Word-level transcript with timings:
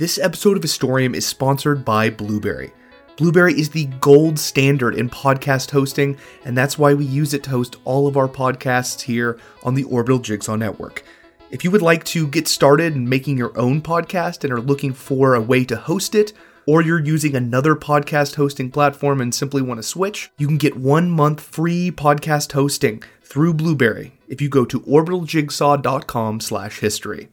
This 0.00 0.18
episode 0.18 0.56
of 0.56 0.62
Historium 0.62 1.14
is 1.14 1.26
sponsored 1.26 1.84
by 1.84 2.08
Blubrry. 2.08 2.72
Blubrry 3.18 3.52
is 3.52 3.68
the 3.68 3.84
gold 4.00 4.38
standard 4.38 4.94
in 4.94 5.10
podcast 5.10 5.70
hosting, 5.70 6.16
and 6.46 6.56
that's 6.56 6.78
why 6.78 6.94
we 6.94 7.04
use 7.04 7.34
it 7.34 7.42
to 7.42 7.50
host 7.50 7.76
all 7.84 8.06
of 8.06 8.16
our 8.16 8.26
podcasts 8.26 9.02
here 9.02 9.38
on 9.62 9.74
the 9.74 9.84
Orbital 9.84 10.18
Jigsaw 10.18 10.56
Network. 10.56 11.04
If 11.50 11.64
you 11.64 11.70
would 11.70 11.82
like 11.82 12.02
to 12.04 12.26
get 12.26 12.48
started 12.48 12.96
in 12.96 13.10
making 13.10 13.36
your 13.36 13.52
own 13.58 13.82
podcast 13.82 14.42
and 14.42 14.50
are 14.54 14.62
looking 14.62 14.94
for 14.94 15.34
a 15.34 15.40
way 15.42 15.66
to 15.66 15.76
host 15.76 16.14
it, 16.14 16.32
or 16.64 16.80
you're 16.80 17.04
using 17.04 17.36
another 17.36 17.76
podcast 17.76 18.36
hosting 18.36 18.70
platform 18.70 19.20
and 19.20 19.34
simply 19.34 19.60
want 19.60 19.80
to 19.80 19.86
switch, 19.86 20.30
you 20.38 20.46
can 20.46 20.56
get 20.56 20.78
one 20.78 21.10
month 21.10 21.42
free 21.42 21.90
podcast 21.90 22.52
hosting 22.52 23.02
through 23.22 23.52
Blubrry 23.52 24.18
if 24.28 24.40
you 24.40 24.48
go 24.48 24.64
to 24.64 24.80
orbitaljigsaw.com 24.80 26.40
slash 26.40 26.78
history. 26.78 27.28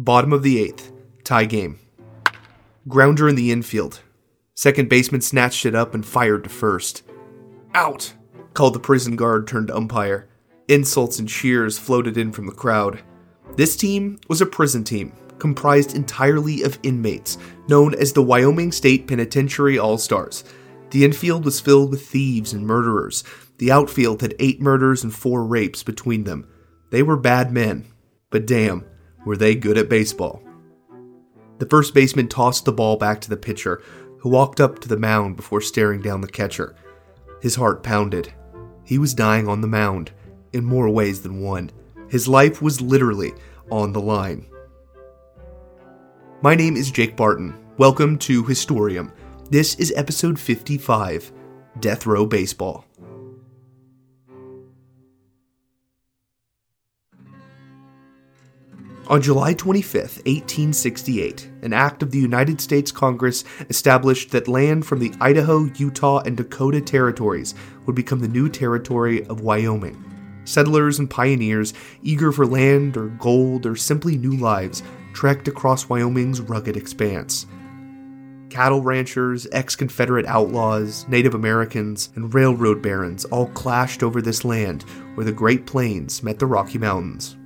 Bottom 0.00 0.32
of 0.32 0.42
the 0.42 0.58
eighth, 0.58 0.92
tie 1.24 1.44
game. 1.44 1.78
Grounder 2.88 3.28
in 3.28 3.34
the 3.34 3.52
infield. 3.52 4.00
Second 4.54 4.88
baseman 4.88 5.20
snatched 5.20 5.66
it 5.66 5.74
up 5.74 5.92
and 5.92 6.06
fired 6.06 6.44
to 6.44 6.48
first. 6.48 7.02
Out! 7.74 8.14
called 8.54 8.74
the 8.74 8.80
prison 8.80 9.14
guard 9.14 9.46
turned 9.46 9.70
umpire. 9.70 10.26
Insults 10.68 11.18
and 11.18 11.28
cheers 11.28 11.78
floated 11.78 12.16
in 12.16 12.32
from 12.32 12.46
the 12.46 12.52
crowd. 12.52 13.02
This 13.56 13.76
team 13.76 14.18
was 14.26 14.40
a 14.40 14.46
prison 14.46 14.84
team, 14.84 15.12
comprised 15.38 15.94
entirely 15.94 16.62
of 16.62 16.78
inmates, 16.82 17.36
known 17.68 17.94
as 17.94 18.14
the 18.14 18.22
Wyoming 18.22 18.72
State 18.72 19.06
Penitentiary 19.06 19.78
All 19.78 19.98
Stars. 19.98 20.44
The 20.92 21.04
infield 21.04 21.44
was 21.44 21.60
filled 21.60 21.90
with 21.90 22.06
thieves 22.06 22.54
and 22.54 22.66
murderers. 22.66 23.22
The 23.58 23.70
outfield 23.70 24.22
had 24.22 24.34
eight 24.38 24.62
murders 24.62 25.04
and 25.04 25.14
four 25.14 25.44
rapes 25.44 25.82
between 25.82 26.24
them. 26.24 26.48
They 26.90 27.02
were 27.02 27.18
bad 27.18 27.52
men, 27.52 27.84
but 28.30 28.46
damn, 28.46 28.86
were 29.24 29.36
they 29.36 29.54
good 29.54 29.78
at 29.78 29.88
baseball. 29.88 30.42
The 31.58 31.66
first 31.66 31.94
baseman 31.94 32.28
tossed 32.28 32.64
the 32.64 32.72
ball 32.72 32.96
back 32.96 33.20
to 33.20 33.30
the 33.30 33.36
pitcher, 33.36 33.82
who 34.18 34.30
walked 34.30 34.60
up 34.60 34.78
to 34.80 34.88
the 34.88 34.96
mound 34.96 35.36
before 35.36 35.60
staring 35.60 36.00
down 36.00 36.20
the 36.20 36.28
catcher. 36.28 36.74
His 37.42 37.54
heart 37.54 37.82
pounded. 37.82 38.32
He 38.84 38.98
was 38.98 39.14
dying 39.14 39.48
on 39.48 39.60
the 39.60 39.68
mound, 39.68 40.10
in 40.52 40.64
more 40.64 40.88
ways 40.88 41.22
than 41.22 41.42
one. 41.42 41.70
His 42.08 42.26
life 42.26 42.60
was 42.60 42.80
literally 42.80 43.32
on 43.70 43.92
the 43.92 44.00
line. 44.00 44.46
My 46.42 46.54
name 46.54 46.76
is 46.76 46.90
Jake 46.90 47.16
Barton. 47.16 47.54
Welcome 47.76 48.18
to 48.18 48.42
Historium. 48.42 49.12
This 49.50 49.74
is 49.76 49.92
episode 49.96 50.38
55 50.38 51.32
Death 51.78 52.06
Row 52.06 52.26
Baseball. 52.26 52.84
On 59.10 59.20
July 59.20 59.54
25, 59.54 60.02
1868, 60.24 61.50
an 61.62 61.72
act 61.72 62.04
of 62.04 62.12
the 62.12 62.20
United 62.20 62.60
States 62.60 62.92
Congress 62.92 63.42
established 63.68 64.30
that 64.30 64.46
land 64.46 64.86
from 64.86 65.00
the 65.00 65.12
Idaho, 65.20 65.64
Utah, 65.74 66.20
and 66.20 66.36
Dakota 66.36 66.80
territories 66.80 67.56
would 67.86 67.96
become 67.96 68.20
the 68.20 68.28
new 68.28 68.48
territory 68.48 69.26
of 69.26 69.40
Wyoming. 69.40 70.00
Settlers 70.44 71.00
and 71.00 71.10
pioneers, 71.10 71.74
eager 72.04 72.30
for 72.30 72.46
land 72.46 72.96
or 72.96 73.08
gold 73.08 73.66
or 73.66 73.74
simply 73.74 74.16
new 74.16 74.36
lives, 74.36 74.84
trekked 75.12 75.48
across 75.48 75.88
Wyoming's 75.88 76.40
rugged 76.40 76.76
expanse. 76.76 77.46
Cattle 78.48 78.80
ranchers, 78.80 79.44
ex 79.50 79.74
Confederate 79.74 80.26
outlaws, 80.26 81.04
Native 81.08 81.34
Americans, 81.34 82.10
and 82.14 82.32
railroad 82.32 82.80
barons 82.80 83.24
all 83.24 83.48
clashed 83.48 84.04
over 84.04 84.22
this 84.22 84.44
land 84.44 84.84
where 85.16 85.26
the 85.26 85.32
Great 85.32 85.66
Plains 85.66 86.22
met 86.22 86.38
the 86.38 86.46
Rocky 86.46 86.78
Mountains. 86.78 87.36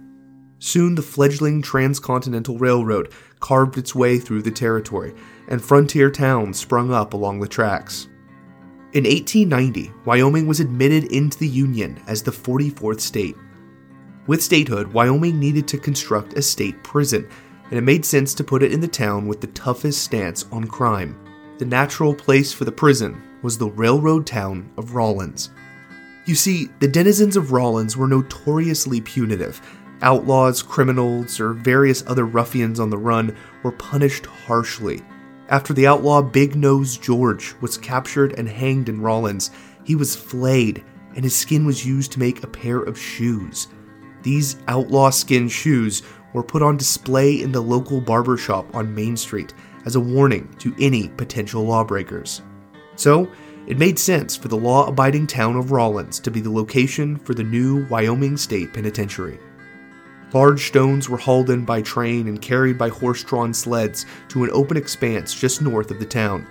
Soon 0.64 0.95
the 0.95 1.02
fledgling 1.02 1.61
transcontinental 1.61 2.57
railroad 2.57 3.13
carved 3.39 3.77
its 3.77 3.95
way 3.95 4.19
through 4.19 4.41
the 4.41 4.51
territory, 4.51 5.13
and 5.47 5.61
frontier 5.61 6.11
towns 6.11 6.58
sprung 6.58 6.91
up 6.91 7.13
along 7.13 7.39
the 7.39 7.47
tracks. 7.47 8.08
In 8.95 9.05
1890, 9.05 9.92
Wyoming 10.07 10.47
was 10.47 10.61
admitted 10.61 11.13
into 11.13 11.39
the 11.39 11.47
Union 11.47 12.01
as 12.07 12.23
the 12.23 12.30
44th 12.30 13.01
state. 13.01 13.36
With 14.27 14.42
statehood, 14.42 14.91
Wyoming 14.91 15.39
needed 15.39 15.69
to 15.69 15.77
construct 15.77 16.33
a 16.33 16.41
state 16.41 16.83
prison, 16.83 17.29
and 17.64 17.75
it 17.75 17.83
made 17.83 18.07
sense 18.07 18.33
to 18.33 18.42
put 18.42 18.63
it 18.63 18.73
in 18.73 18.81
the 18.81 18.89
town 18.89 19.27
with 19.27 19.42
the 19.42 19.48
toughest 19.48 20.02
stance 20.02 20.46
on 20.51 20.67
crime. 20.67 21.14
The 21.58 21.67
natural 21.67 22.14
place 22.14 22.55
for 22.55 22.64
the 22.64 22.73
prison 22.73 23.23
was 23.42 23.58
the 23.58 23.69
railroad 23.69 24.27
town 24.27 24.73
of 24.79 24.95
Rawlins. 24.95 25.51
You 26.25 26.35
see, 26.35 26.70
the 26.81 26.89
denizens 26.89 27.36
of 27.36 27.52
Rawlins 27.52 27.98
were 27.98 28.08
notoriously 28.08 29.02
punitive, 29.02 29.61
Outlaws, 30.03 30.63
criminals, 30.63 31.41
or 31.41 31.53
various 31.53 32.05
other 32.07 32.27
ruffians 32.27 32.81
on 32.81 32.91
the 32.91 32.99
run 32.99 33.37
were 33.63 33.73
punished 33.73 34.27
harshly. 34.27 35.03
After 35.49 35.73
the 35.73 35.87
outlaw 35.87 36.23
Big 36.23 36.57
Nose 36.57 36.97
George 36.97 37.55
was 37.61 37.79
captured 37.79 38.33
and 38.39 38.49
hanged 38.49 38.89
in 38.89 39.01
Rawlins, 39.01 39.51
he 39.85 39.95
was 39.95 40.17
flayed 40.17 40.85
and 41.15 41.25
his 41.25 41.37
skin 41.37 41.65
was 41.65 41.87
used 41.87 42.13
to 42.13 42.19
make 42.19 42.43
a 42.43 42.49
pair 42.49 42.81
of 42.81 42.99
shoes. 42.99 43.69
These 44.23 44.57
outlaw 44.69 45.11
skin 45.11 45.49
shoes 45.49 46.03
were 46.33 46.43
put 46.43 46.63
on 46.63 46.77
display 46.77 47.41
in 47.41 47.53
the 47.53 47.61
local 47.61 48.01
barber 48.01 48.37
shop 48.37 48.75
on 48.75 48.95
Main 48.95 49.17
Street 49.17 49.55
as 49.85 49.97
a 49.97 50.01
warning 50.01 50.49
to 50.59 50.75
any 50.81 51.09
potential 51.09 51.65
lawbreakers. 51.65 52.43
So, 52.97 53.31
it 53.67 53.79
made 53.79 53.99
sense 53.99 54.37
for 54.37 54.49
the 54.49 54.57
law 54.57 54.87
abiding 54.87 55.27
town 55.27 55.57
of 55.57 55.73
Rawlins 55.73 56.21
to 56.21 56.31
be 56.31 56.41
the 56.41 56.51
location 56.51 57.17
for 57.17 57.35
the 57.35 57.45
new 57.45 57.87
Wyoming 57.87 58.37
State 58.37 58.75
Penitentiary. 58.75 59.39
Large 60.34 60.67
stones 60.67 61.08
were 61.08 61.17
hauled 61.17 61.48
in 61.48 61.64
by 61.64 61.80
train 61.80 62.27
and 62.27 62.42
carried 62.42 62.77
by 62.77 62.89
horse 62.89 63.22
drawn 63.22 63.55
sleds 63.55 64.05
to 64.30 64.42
an 64.42 64.50
open 64.52 64.77
expanse 64.77 65.33
just 65.33 65.62
north 65.62 65.92
of 65.92 66.00
the 66.00 66.05
town. 66.05 66.45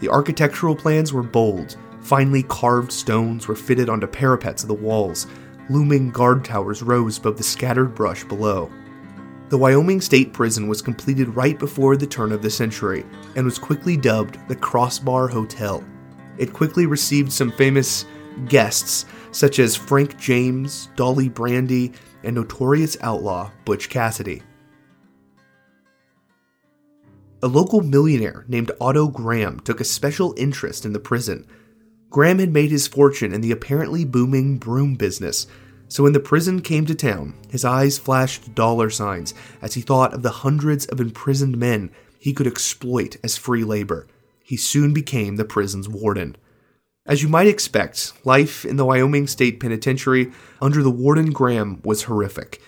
The 0.00 0.08
architectural 0.08 0.74
plans 0.74 1.12
were 1.12 1.22
bold. 1.22 1.76
Finely 2.00 2.42
carved 2.42 2.90
stones 2.90 3.46
were 3.46 3.54
fitted 3.54 3.88
onto 3.88 4.08
parapets 4.08 4.64
of 4.64 4.68
the 4.68 4.74
walls. 4.74 5.28
Looming 5.70 6.10
guard 6.10 6.44
towers 6.44 6.82
rose 6.82 7.18
above 7.18 7.36
the 7.36 7.44
scattered 7.44 7.94
brush 7.94 8.24
below. 8.24 8.72
The 9.50 9.58
Wyoming 9.58 10.00
State 10.00 10.32
Prison 10.32 10.66
was 10.66 10.82
completed 10.82 11.28
right 11.28 11.58
before 11.58 11.96
the 11.96 12.08
turn 12.08 12.32
of 12.32 12.42
the 12.42 12.50
century 12.50 13.06
and 13.36 13.44
was 13.44 13.58
quickly 13.58 13.96
dubbed 13.96 14.36
the 14.48 14.56
Crossbar 14.56 15.28
Hotel. 15.28 15.84
It 16.38 16.52
quickly 16.52 16.86
received 16.86 17.32
some 17.32 17.52
famous 17.52 18.04
guests 18.48 19.06
such 19.30 19.58
as 19.60 19.76
Frank 19.76 20.18
James, 20.18 20.88
Dolly 20.96 21.28
Brandy, 21.28 21.92
and 22.22 22.34
notorious 22.34 22.96
outlaw 23.00 23.50
Butch 23.64 23.88
Cassidy. 23.88 24.42
A 27.42 27.46
local 27.46 27.82
millionaire 27.82 28.44
named 28.48 28.72
Otto 28.80 29.08
Graham 29.08 29.60
took 29.60 29.80
a 29.80 29.84
special 29.84 30.34
interest 30.36 30.84
in 30.84 30.92
the 30.92 30.98
prison. 30.98 31.46
Graham 32.10 32.40
had 32.40 32.52
made 32.52 32.70
his 32.70 32.88
fortune 32.88 33.32
in 33.32 33.40
the 33.40 33.52
apparently 33.52 34.04
booming 34.04 34.58
broom 34.58 34.96
business, 34.96 35.46
so 35.88 36.02
when 36.02 36.12
the 36.12 36.20
prison 36.20 36.60
came 36.60 36.84
to 36.86 36.94
town, 36.94 37.34
his 37.48 37.64
eyes 37.64 37.96
flashed 37.96 38.54
dollar 38.54 38.90
signs 38.90 39.34
as 39.62 39.74
he 39.74 39.80
thought 39.80 40.12
of 40.12 40.22
the 40.22 40.30
hundreds 40.30 40.86
of 40.86 41.00
imprisoned 41.00 41.56
men 41.56 41.90
he 42.18 42.32
could 42.32 42.46
exploit 42.46 43.16
as 43.22 43.36
free 43.36 43.64
labor. 43.64 44.06
He 44.42 44.56
soon 44.56 44.92
became 44.92 45.36
the 45.36 45.44
prison's 45.44 45.88
warden. 45.88 46.36
As 47.08 47.22
you 47.22 47.28
might 47.30 47.46
expect, 47.46 48.12
life 48.26 48.66
in 48.66 48.76
the 48.76 48.84
Wyoming 48.84 49.26
State 49.26 49.60
Penitentiary 49.60 50.30
under 50.60 50.82
the 50.82 50.90
Warden 50.90 51.30
Graham 51.30 51.80
was 51.82 52.02
horrific. 52.02 52.60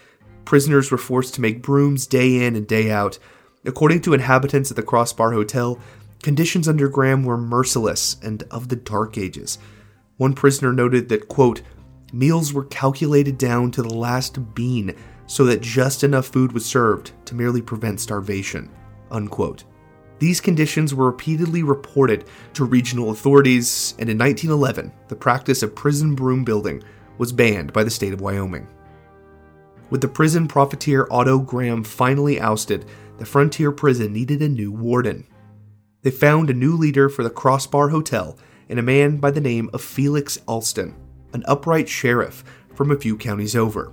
Prisoners 0.47 0.91
were 0.91 0.97
forced 0.97 1.35
to 1.35 1.43
make 1.43 1.63
brooms 1.63 2.07
day 2.07 2.47
in 2.47 2.57
and 2.57 2.67
day 2.67 2.91
out. 2.91 3.19
According 3.67 4.01
to 4.03 4.15
inhabitants 4.15 4.71
at 4.71 4.77
the 4.77 4.83
Crossbar 4.83 5.33
Hotel, 5.33 5.79
conditions 6.23 6.69
under 6.69 6.89
Graham 6.89 7.23
were 7.23 7.37
merciless 7.37 8.17
and 8.23 8.43
of 8.51 8.71
the 8.71 8.77
dark 8.77 9.19
ages. 9.19 9.59
One 10.17 10.33
prisoner 10.33 10.73
noted 10.73 11.11
that, 11.11 11.29
quote, 11.29 11.61
meals 12.11 12.55
were 12.55 12.65
calculated 12.65 13.37
down 13.37 13.71
to 13.73 13.83
the 13.83 13.95
last 13.95 14.55
bean 14.55 14.97
so 15.27 15.45
that 15.45 15.61
just 15.61 16.03
enough 16.03 16.29
food 16.29 16.53
was 16.53 16.65
served 16.65 17.13
to 17.27 17.35
merely 17.35 17.61
prevent 17.61 18.01
starvation, 18.01 18.71
unquote. 19.11 19.65
These 20.21 20.43
conditions 20.43 20.95
were 20.95 21.07
repeatedly 21.07 21.63
reported 21.63 22.27
to 22.53 22.67
regional 22.67 23.11
authorities, 23.11 23.95
and 23.99 24.11
in 24.11 24.19
1911, 24.19 24.93
the 25.09 25.17
practice 25.17 25.63
of 25.63 25.75
prison 25.75 26.15
broom 26.15 26.45
building 26.45 26.83
was 27.17 27.33
banned 27.33 27.73
by 27.73 27.85
the 27.85 27.91
state 27.91 28.13
of 28.13 28.21
Wyoming. 28.21 28.69
With 29.89 30.03
the 30.03 30.09
prison 30.09 30.47
profiteer 30.47 31.09
Otto 31.11 31.39
Graham 31.39 31.83
finally 31.83 32.39
ousted, 32.39 32.85
the 33.17 33.25
frontier 33.25 33.73
prison 33.73 34.13
needed 34.13 34.43
a 34.43 34.49
new 34.49 34.71
warden. 34.71 35.27
They 36.03 36.11
found 36.11 36.51
a 36.51 36.55
new 36.55 36.77
leader 36.77 37.09
for 37.09 37.23
the 37.23 37.31
Crossbar 37.31 37.89
Hotel 37.89 38.39
in 38.69 38.79
a 38.79 38.83
man 38.83 39.17
by 39.17 39.31
the 39.31 39.41
name 39.41 39.71
of 39.73 39.81
Felix 39.81 40.39
Alston, 40.47 40.95
an 41.33 41.45
upright 41.47 41.89
sheriff 41.89 42.45
from 42.75 42.91
a 42.91 42.97
few 42.97 43.17
counties 43.17 43.57
over. 43.57 43.91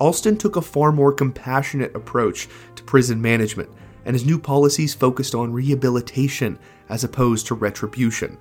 Alston 0.00 0.36
took 0.36 0.56
a 0.56 0.60
far 0.60 0.90
more 0.90 1.12
compassionate 1.12 1.94
approach 1.94 2.48
to 2.74 2.82
prison 2.82 3.22
management 3.22 3.70
and 4.08 4.14
his 4.14 4.24
new 4.24 4.38
policies 4.38 4.94
focused 4.94 5.34
on 5.34 5.52
rehabilitation 5.52 6.58
as 6.88 7.04
opposed 7.04 7.46
to 7.46 7.54
retribution. 7.54 8.38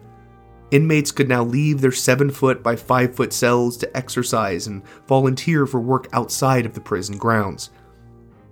Inmates 0.72 1.12
could 1.12 1.28
now 1.28 1.44
leave 1.44 1.81
their 1.81 1.92
7 1.92 2.31
foot 2.31 2.64
by 2.64 2.78
5 2.78 3.14
foot 3.14 3.34
cells 3.34 3.75
to 3.78 3.98
exercise 3.98 4.68
and 4.68 4.81
volunteer 5.08 5.68
for 5.68 5.81
work 5.81 6.08
outside 6.14 6.66
of 6.66 6.74
the 6.74 6.80
prison 6.80 7.18
grounds. 7.18 7.69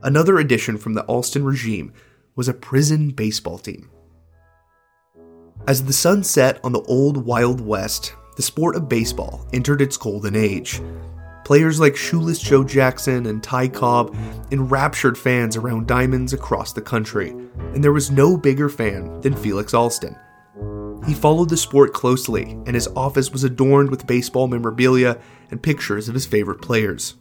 Another 0.03 0.39
addition 0.39 0.77
from 0.77 0.94
the 0.94 1.06
Alston 1.06 1.45
regime 1.45 1.94
was 2.35 2.50
a 2.50 2.53
prison 2.53 3.12
baseball 3.12 3.59
team. 3.59 3.89
As 5.67 5.85
the 5.85 5.94
sun 5.94 6.21
set 6.21 6.59
on 6.65 6.73
the 6.73 6.83
old 6.83 7.25
Wild 7.25 7.62
West, 7.62 8.13
the 8.35 8.44
sport 8.44 8.75
of 8.75 8.89
baseball 8.89 9.47
entered 9.53 9.81
its 9.81 9.95
golden 9.95 10.35
age. 10.35 10.81
Players 11.45 11.80
like 11.80 11.95
Shoeless 11.95 12.39
Joe 12.39 12.63
Jackson 12.63 13.27
and 13.27 13.42
Ty 13.42 13.68
Cobb 13.68 14.15
enraptured 14.50 15.15
fans 15.15 15.56
around 15.56 15.86
diamonds 15.86 16.33
across 16.33 16.74
the 16.74 16.81
country, 16.81 17.30
and 17.30 17.83
there 17.83 17.94
was 17.94 18.09
no 18.09 18.36
bigger 18.36 18.68
fan 18.68 19.21
than 19.21 19.36
Felix 19.36 19.71
Alston. 19.71 20.15
He 21.06 21.13
followed 21.13 21.50
the 21.50 21.56
sport 21.56 21.94
closely, 21.94 22.53
and 22.65 22.74
his 22.74 22.88
office 22.95 23.31
was 23.31 23.44
adorned 23.44 23.92
with 23.92 24.07
baseball 24.07 24.47
memorabilia 24.47 25.19
and 25.51 25.62
pictures 25.62 26.09
of 26.09 26.15
his 26.15 26.25
favorite 26.25 26.63
players. 26.63 27.13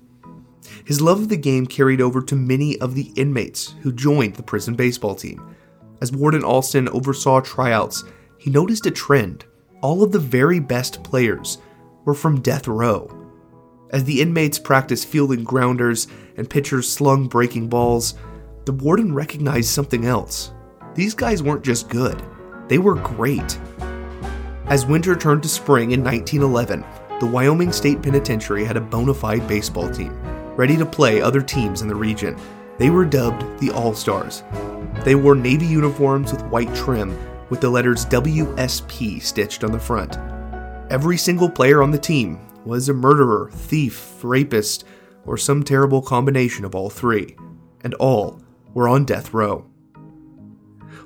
His 0.87 1.03
love 1.03 1.21
of 1.21 1.29
the 1.29 1.37
game 1.37 1.67
carried 1.67 2.01
over 2.01 2.23
to 2.23 2.35
many 2.35 2.79
of 2.79 2.95
the 2.95 3.13
inmates 3.17 3.75
who 3.83 3.93
joined 3.93 4.37
the 4.37 4.43
prison 4.43 4.75
baseball 4.75 5.15
team. 5.15 5.55
As 6.01 6.13
Warden 6.13 6.45
Alston 6.45 6.89
oversaw 6.89 7.41
tryouts, 7.41 8.05
he 8.39 8.49
noticed 8.49 8.87
a 8.87 8.91
trend. 8.91 9.45
All 9.83 10.03
of 10.03 10.13
the 10.13 10.19
very 10.19 10.61
best 10.61 11.05
players 11.05 11.59
were 12.07 12.15
from 12.15 12.41
death 12.41 12.67
row. 12.67 13.21
As 13.91 14.05
the 14.05 14.21
inmates 14.21 14.59
practiced 14.59 15.07
fielding 15.07 15.45
grounders 15.45 16.09
and 16.37 16.49
pitchers 16.49 16.91
slung 16.91 17.29
breaking 17.29 17.69
balls, 17.69 18.15
the 18.65 18.73
warden 18.73 19.15
recognized 19.15 19.69
something 19.69 20.07
else. 20.07 20.53
These 20.95 21.15
guys 21.15 21.43
weren't 21.43 21.65
just 21.65 21.89
good, 21.89 22.23
they 22.69 22.79
were 22.79 22.95
great. 22.95 23.59
As 24.67 24.87
winter 24.87 25.15
turned 25.15 25.43
to 25.43 25.49
spring 25.49 25.91
in 25.91 26.03
1911, 26.03 26.85
the 27.21 27.27
Wyoming 27.27 27.73
State 27.73 28.03
Penitentiary 28.03 28.65
had 28.65 28.77
a 28.77 28.81
bona 28.81 29.13
fide 29.13 29.47
baseball 29.47 29.91
team, 29.91 30.19
ready 30.57 30.77
to 30.77 30.87
play 30.87 31.21
other 31.21 31.43
teams 31.43 31.83
in 31.83 31.89
the 31.89 31.95
region. 31.95 32.37
They 32.79 32.91
were 32.91 33.05
dubbed 33.05 33.61
the 33.61 33.71
All 33.71 33.95
Stars. 33.95 34.43
They 35.05 35.15
wore 35.15 35.35
navy 35.35 35.67
uniforms 35.67 36.33
with 36.33 36.43
white 36.47 36.75
trim, 36.75 37.17
with 37.51 37.61
the 37.61 37.69
letters 37.69 38.07
WSP 38.07 39.23
stitched 39.23 39.63
on 39.63 39.73
the 39.73 39.79
front. 39.79 40.17
Every 40.91 41.17
single 41.17 41.51
player 41.51 41.83
on 41.83 41.91
the 41.91 41.99
team 41.99 42.41
was 42.65 42.89
a 42.89 42.95
murderer, 42.95 43.51
thief, 43.53 44.23
rapist, 44.23 44.85
or 45.27 45.37
some 45.37 45.63
terrible 45.63 46.03
combination 46.03 46.65
of 46.65 46.75
all 46.75 46.91
three, 46.91 47.37
and 47.83 47.95
all 47.95 48.41
were 48.73 48.89
on 48.89 49.05
death 49.05 49.33
row. 49.33 49.67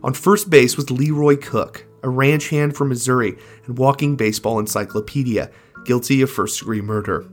On 0.02 0.14
first 0.14 0.48
base 0.48 0.76
was 0.76 0.90
Leroy 0.90 1.36
Cook, 1.36 1.86
a 2.02 2.08
ranch 2.08 2.50
hand 2.50 2.76
from 2.76 2.88
Missouri 2.88 3.36
and 3.66 3.78
walking 3.78 4.16
baseball 4.16 4.58
encyclopedia, 4.58 5.50
guilty 5.84 6.22
of 6.22 6.30
first 6.30 6.60
degree 6.60 6.80
murder. 6.80 7.26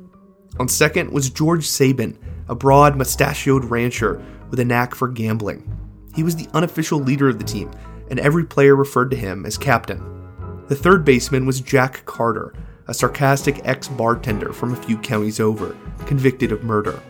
On 0.59 0.67
second 0.67 1.11
was 1.11 1.29
George 1.29 1.67
Sabin, 1.67 2.17
a 2.47 2.55
broad, 2.55 2.95
mustachioed 2.95 3.65
rancher 3.65 4.23
with 4.49 4.59
a 4.59 4.65
knack 4.65 4.95
for 4.95 5.07
gambling. 5.07 5.69
He 6.15 6.23
was 6.23 6.35
the 6.35 6.47
unofficial 6.53 6.99
leader 6.99 7.27
of 7.27 7.39
the 7.39 7.45
team, 7.45 7.71
and 8.09 8.19
every 8.19 8.45
player 8.45 8.75
referred 8.75 9.11
to 9.11 9.17
him 9.17 9.45
as 9.45 9.57
captain. 9.57 10.01
The 10.67 10.75
third 10.75 11.03
baseman 11.05 11.45
was 11.45 11.61
Jack 11.61 12.05
Carter, 12.05 12.53
a 12.87 12.93
sarcastic 12.93 13.61
ex 13.65 13.87
bartender 13.87 14.53
from 14.53 14.73
a 14.73 14.83
few 14.83 14.97
counties 14.97 15.39
over, 15.39 15.75
convicted 16.05 16.51
of 16.51 16.63
murder. 16.63 17.01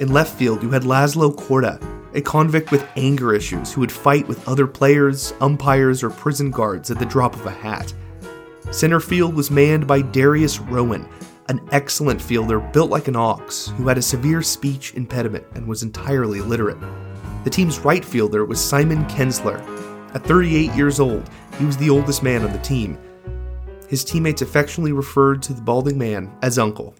In 0.00 0.12
left 0.12 0.36
field, 0.38 0.62
you 0.62 0.70
had 0.70 0.82
Laszlo 0.82 1.34
Korda, 1.34 1.80
a 2.14 2.20
convict 2.20 2.70
with 2.70 2.86
anger 2.96 3.34
issues 3.34 3.72
who 3.72 3.80
would 3.80 3.92
fight 3.92 4.26
with 4.28 4.46
other 4.48 4.66
players, 4.66 5.32
umpires, 5.40 6.02
or 6.02 6.10
prison 6.10 6.50
guards 6.50 6.90
at 6.90 6.98
the 6.98 7.06
drop 7.06 7.34
of 7.34 7.46
a 7.46 7.50
hat. 7.50 7.92
Center 8.70 9.00
field 9.00 9.34
was 9.34 9.50
manned 9.50 9.86
by 9.86 10.00
Darius 10.00 10.60
Rowan, 10.60 11.08
an 11.48 11.60
excellent 11.72 12.20
fielder 12.20 12.58
built 12.58 12.90
like 12.90 13.08
an 13.08 13.16
ox 13.16 13.68
who 13.76 13.88
had 13.88 13.98
a 13.98 14.02
severe 14.02 14.42
speech 14.42 14.94
impediment 14.94 15.44
and 15.54 15.66
was 15.66 15.82
entirely 15.82 16.38
illiterate. 16.38 16.78
The 17.44 17.50
team's 17.50 17.78
right 17.80 18.04
fielder 18.04 18.44
was 18.44 18.60
Simon 18.60 19.04
Kensler. 19.06 19.60
At 20.14 20.24
38 20.24 20.72
years 20.74 21.00
old, 21.00 21.28
he 21.58 21.64
was 21.64 21.76
the 21.76 21.90
oldest 21.90 22.22
man 22.22 22.42
on 22.42 22.52
the 22.52 22.58
team. 22.60 22.98
His 23.94 24.02
teammates 24.02 24.42
affectionately 24.42 24.90
referred 24.90 25.40
to 25.42 25.52
the 25.52 25.62
balding 25.62 25.96
man 25.96 26.36
as 26.42 26.58
Uncle. 26.58 26.96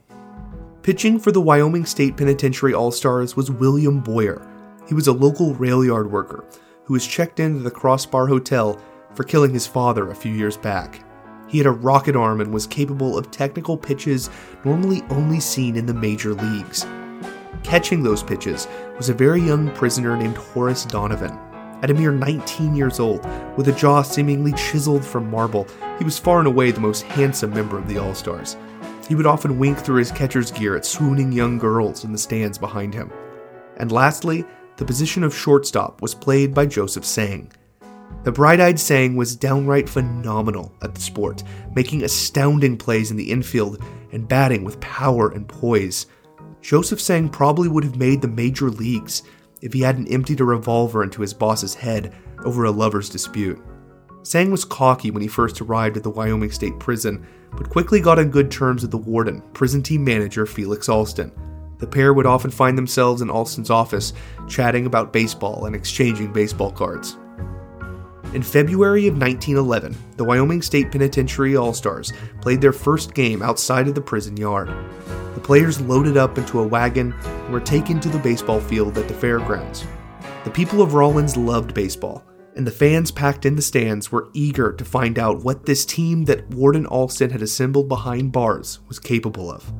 Pitching 0.82 1.18
for 1.18 1.32
the 1.32 1.40
Wyoming 1.40 1.86
State 1.86 2.16
Penitentiary 2.16 2.72
All 2.72 2.92
Stars 2.92 3.34
was 3.34 3.50
William 3.50 3.98
Boyer, 3.98 4.48
he 4.86 4.94
was 4.94 5.08
a 5.08 5.12
local 5.12 5.54
rail 5.54 5.84
yard 5.84 6.12
worker 6.12 6.44
who 6.84 6.92
was 6.92 7.04
checked 7.04 7.40
into 7.40 7.58
the 7.58 7.70
Crossbar 7.72 8.28
Hotel 8.28 8.80
for 9.12 9.24
killing 9.24 9.52
his 9.52 9.66
father 9.66 10.08
a 10.08 10.14
few 10.14 10.32
years 10.32 10.56
back. 10.56 11.04
He 11.48 11.58
had 11.58 11.66
a 11.66 11.72
rocket 11.72 12.14
arm 12.14 12.40
and 12.40 12.54
was 12.54 12.64
capable 12.64 13.18
of 13.18 13.32
technical 13.32 13.76
pitches 13.76 14.30
normally 14.64 15.02
only 15.10 15.40
seen 15.40 15.74
in 15.74 15.86
the 15.86 15.94
major 15.94 16.32
leagues. 16.32 16.86
Catching 17.64 18.04
those 18.04 18.22
pitches 18.22 18.68
was 18.96 19.08
a 19.08 19.14
very 19.14 19.40
young 19.42 19.68
prisoner 19.72 20.16
named 20.16 20.36
Horace 20.36 20.84
Donovan. 20.84 21.36
At 21.84 21.90
a 21.90 21.94
mere 21.94 22.12
19 22.12 22.74
years 22.74 22.98
old, 22.98 23.22
with 23.58 23.68
a 23.68 23.72
jaw 23.72 24.00
seemingly 24.00 24.54
chiseled 24.54 25.04
from 25.04 25.30
marble, 25.30 25.68
he 25.98 26.04
was 26.04 26.18
far 26.18 26.38
and 26.38 26.48
away 26.48 26.70
the 26.70 26.80
most 26.80 27.02
handsome 27.02 27.50
member 27.50 27.76
of 27.76 27.86
the 27.86 27.98
All 27.98 28.14
Stars. 28.14 28.56
He 29.06 29.14
would 29.14 29.26
often 29.26 29.58
wink 29.58 29.76
through 29.76 29.98
his 29.98 30.10
catcher's 30.10 30.50
gear 30.50 30.76
at 30.76 30.86
swooning 30.86 31.30
young 31.30 31.58
girls 31.58 32.02
in 32.04 32.12
the 32.12 32.16
stands 32.16 32.56
behind 32.56 32.94
him. 32.94 33.12
And 33.76 33.92
lastly, 33.92 34.46
the 34.78 34.84
position 34.86 35.22
of 35.22 35.36
shortstop 35.36 36.00
was 36.00 36.14
played 36.14 36.54
by 36.54 36.64
Joseph 36.64 37.04
Sang. 37.04 37.52
The 38.22 38.32
bright 38.32 38.60
eyed 38.60 38.80
Sang 38.80 39.14
was 39.14 39.36
downright 39.36 39.86
phenomenal 39.86 40.72
at 40.80 40.94
the 40.94 41.02
sport, 41.02 41.42
making 41.76 42.02
astounding 42.02 42.78
plays 42.78 43.10
in 43.10 43.18
the 43.18 43.30
infield 43.30 43.84
and 44.10 44.26
batting 44.26 44.64
with 44.64 44.80
power 44.80 45.28
and 45.32 45.46
poise. 45.46 46.06
Joseph 46.62 46.98
Sang 46.98 47.28
probably 47.28 47.68
would 47.68 47.84
have 47.84 47.96
made 47.96 48.22
the 48.22 48.28
major 48.28 48.70
leagues 48.70 49.22
if 49.64 49.72
he 49.72 49.80
hadn't 49.80 50.08
emptied 50.08 50.40
a 50.40 50.44
revolver 50.44 51.02
into 51.02 51.22
his 51.22 51.32
boss's 51.32 51.74
head 51.74 52.14
over 52.44 52.64
a 52.64 52.70
lover's 52.70 53.08
dispute. 53.08 53.58
Sang 54.22 54.50
was 54.50 54.64
cocky 54.64 55.10
when 55.10 55.22
he 55.22 55.28
first 55.28 55.60
arrived 55.62 55.96
at 55.96 56.02
the 56.02 56.10
Wyoming 56.10 56.50
State 56.50 56.78
Prison, 56.78 57.26
but 57.56 57.70
quickly 57.70 57.98
got 57.98 58.18
on 58.18 58.30
good 58.30 58.50
terms 58.50 58.82
with 58.82 58.90
the 58.90 58.98
warden, 58.98 59.40
prison 59.54 59.82
team 59.82 60.04
manager 60.04 60.44
Felix 60.44 60.90
Alston. 60.90 61.32
The 61.78 61.86
pair 61.86 62.12
would 62.12 62.26
often 62.26 62.50
find 62.50 62.76
themselves 62.76 63.22
in 63.22 63.30
Alston's 63.30 63.70
office, 63.70 64.12
chatting 64.46 64.84
about 64.84 65.14
baseball 65.14 65.64
and 65.64 65.74
exchanging 65.74 66.30
baseball 66.30 66.70
cards. 66.70 67.16
In 68.34 68.42
February 68.42 69.06
of 69.06 69.14
1911, 69.14 69.96
the 70.16 70.24
Wyoming 70.24 70.60
State 70.60 70.90
Penitentiary 70.90 71.54
All 71.54 71.72
Stars 71.72 72.12
played 72.40 72.60
their 72.60 72.72
first 72.72 73.14
game 73.14 73.42
outside 73.42 73.86
of 73.86 73.94
the 73.94 74.00
prison 74.00 74.36
yard. 74.36 74.70
The 75.34 75.40
players 75.40 75.80
loaded 75.80 76.16
up 76.16 76.36
into 76.36 76.58
a 76.58 76.66
wagon 76.66 77.14
and 77.22 77.52
were 77.52 77.60
taken 77.60 78.00
to 78.00 78.08
the 78.08 78.18
baseball 78.18 78.60
field 78.60 78.98
at 78.98 79.06
the 79.06 79.14
fairgrounds. 79.14 79.86
The 80.42 80.50
people 80.50 80.82
of 80.82 80.94
Rawlins 80.94 81.36
loved 81.36 81.74
baseball, 81.74 82.24
and 82.56 82.66
the 82.66 82.72
fans 82.72 83.12
packed 83.12 83.46
in 83.46 83.54
the 83.54 83.62
stands 83.62 84.10
were 84.10 84.30
eager 84.32 84.72
to 84.72 84.84
find 84.84 85.16
out 85.16 85.44
what 85.44 85.64
this 85.64 85.86
team 85.86 86.24
that 86.24 86.50
Warden 86.50 86.86
Alston 86.86 87.30
had 87.30 87.40
assembled 87.40 87.88
behind 87.88 88.32
bars 88.32 88.80
was 88.88 88.98
capable 88.98 89.48
of. 89.48 89.72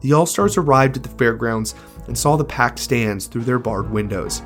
The 0.00 0.14
All 0.14 0.24
Stars 0.24 0.56
arrived 0.56 0.96
at 0.96 1.02
the 1.02 1.10
fairgrounds 1.10 1.74
and 2.06 2.16
saw 2.16 2.36
the 2.36 2.44
packed 2.46 2.78
stands 2.78 3.26
through 3.26 3.44
their 3.44 3.58
barred 3.58 3.90
windows. 3.90 4.40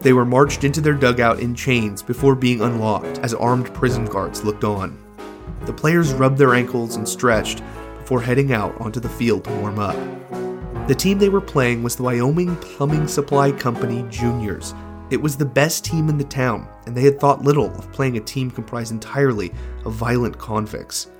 They 0.00 0.12
were 0.12 0.24
marched 0.24 0.64
into 0.64 0.80
their 0.80 0.94
dugout 0.94 1.40
in 1.40 1.54
chains 1.54 2.02
before 2.02 2.34
being 2.34 2.60
unlocked 2.60 3.18
as 3.18 3.34
armed 3.34 3.72
prison 3.74 4.04
guards 4.04 4.44
looked 4.44 4.64
on. 4.64 4.96
The 5.62 5.72
players 5.72 6.12
rubbed 6.12 6.38
their 6.38 6.54
ankles 6.54 6.96
and 6.96 7.08
stretched 7.08 7.62
before 7.98 8.20
heading 8.20 8.52
out 8.52 8.80
onto 8.80 9.00
the 9.00 9.08
field 9.08 9.44
to 9.44 9.54
warm 9.56 9.78
up. 9.78 9.96
The 10.86 10.94
team 10.94 11.18
they 11.18 11.28
were 11.28 11.40
playing 11.40 11.82
was 11.82 11.96
the 11.96 12.04
Wyoming 12.04 12.56
Plumbing 12.56 13.08
Supply 13.08 13.52
Company 13.52 14.06
Juniors. 14.08 14.72
It 15.10 15.20
was 15.20 15.36
the 15.36 15.44
best 15.44 15.84
team 15.84 16.08
in 16.08 16.16
the 16.16 16.24
town, 16.24 16.68
and 16.86 16.96
they 16.96 17.02
had 17.02 17.18
thought 17.18 17.42
little 17.42 17.74
of 17.76 17.92
playing 17.92 18.16
a 18.16 18.20
team 18.20 18.50
comprised 18.50 18.92
entirely 18.92 19.52
of 19.84 19.94
violent 19.94 20.38
convicts. 20.38 21.10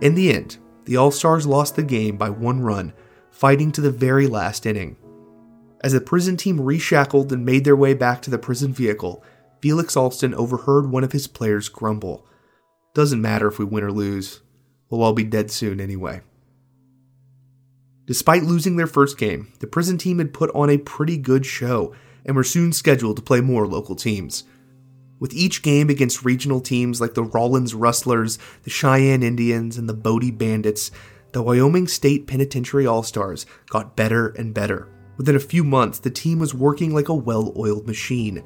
In 0.00 0.14
the 0.14 0.32
end, 0.32 0.58
the 0.84 0.96
All 0.96 1.10
Stars 1.10 1.46
lost 1.46 1.76
the 1.76 1.82
game 1.82 2.16
by 2.16 2.30
one 2.30 2.60
run 2.60 2.92
fighting 3.30 3.72
to 3.72 3.80
the 3.80 3.90
very 3.90 4.26
last 4.26 4.64
inning. 4.64 4.96
As 5.84 5.92
the 5.92 6.00
prison 6.00 6.38
team 6.38 6.62
reshackled 6.62 7.30
and 7.30 7.44
made 7.44 7.64
their 7.64 7.76
way 7.76 7.92
back 7.92 8.22
to 8.22 8.30
the 8.30 8.38
prison 8.38 8.72
vehicle, 8.72 9.22
Felix 9.60 9.98
Alston 9.98 10.32
overheard 10.32 10.90
one 10.90 11.04
of 11.04 11.12
his 11.12 11.26
players 11.26 11.68
grumble 11.68 12.26
Doesn't 12.94 13.20
matter 13.20 13.48
if 13.48 13.58
we 13.58 13.66
win 13.66 13.84
or 13.84 13.92
lose, 13.92 14.40
we'll 14.88 15.02
all 15.02 15.12
be 15.12 15.24
dead 15.24 15.50
soon 15.50 15.82
anyway. 15.82 16.22
Despite 18.06 18.44
losing 18.44 18.76
their 18.76 18.86
first 18.86 19.18
game, 19.18 19.52
the 19.60 19.66
prison 19.66 19.98
team 19.98 20.20
had 20.20 20.32
put 20.32 20.50
on 20.54 20.70
a 20.70 20.78
pretty 20.78 21.18
good 21.18 21.44
show 21.44 21.94
and 22.24 22.34
were 22.34 22.44
soon 22.44 22.72
scheduled 22.72 23.16
to 23.16 23.22
play 23.22 23.42
more 23.42 23.66
local 23.66 23.94
teams. 23.94 24.44
With 25.20 25.34
each 25.34 25.60
game 25.60 25.90
against 25.90 26.24
regional 26.24 26.62
teams 26.62 26.98
like 26.98 27.12
the 27.12 27.24
Rawlins 27.24 27.74
Rustlers, 27.74 28.38
the 28.62 28.70
Cheyenne 28.70 29.22
Indians, 29.22 29.76
and 29.76 29.86
the 29.86 29.92
Bodie 29.92 30.30
Bandits, 30.30 30.90
the 31.32 31.42
Wyoming 31.42 31.88
State 31.88 32.26
Penitentiary 32.26 32.86
All 32.86 33.02
Stars 33.02 33.44
got 33.68 33.96
better 33.96 34.28
and 34.28 34.54
better. 34.54 34.88
Within 35.16 35.36
a 35.36 35.40
few 35.40 35.64
months, 35.64 35.98
the 35.98 36.10
team 36.10 36.38
was 36.38 36.54
working 36.54 36.94
like 36.94 37.08
a 37.08 37.14
well 37.14 37.52
oiled 37.56 37.86
machine. 37.86 38.42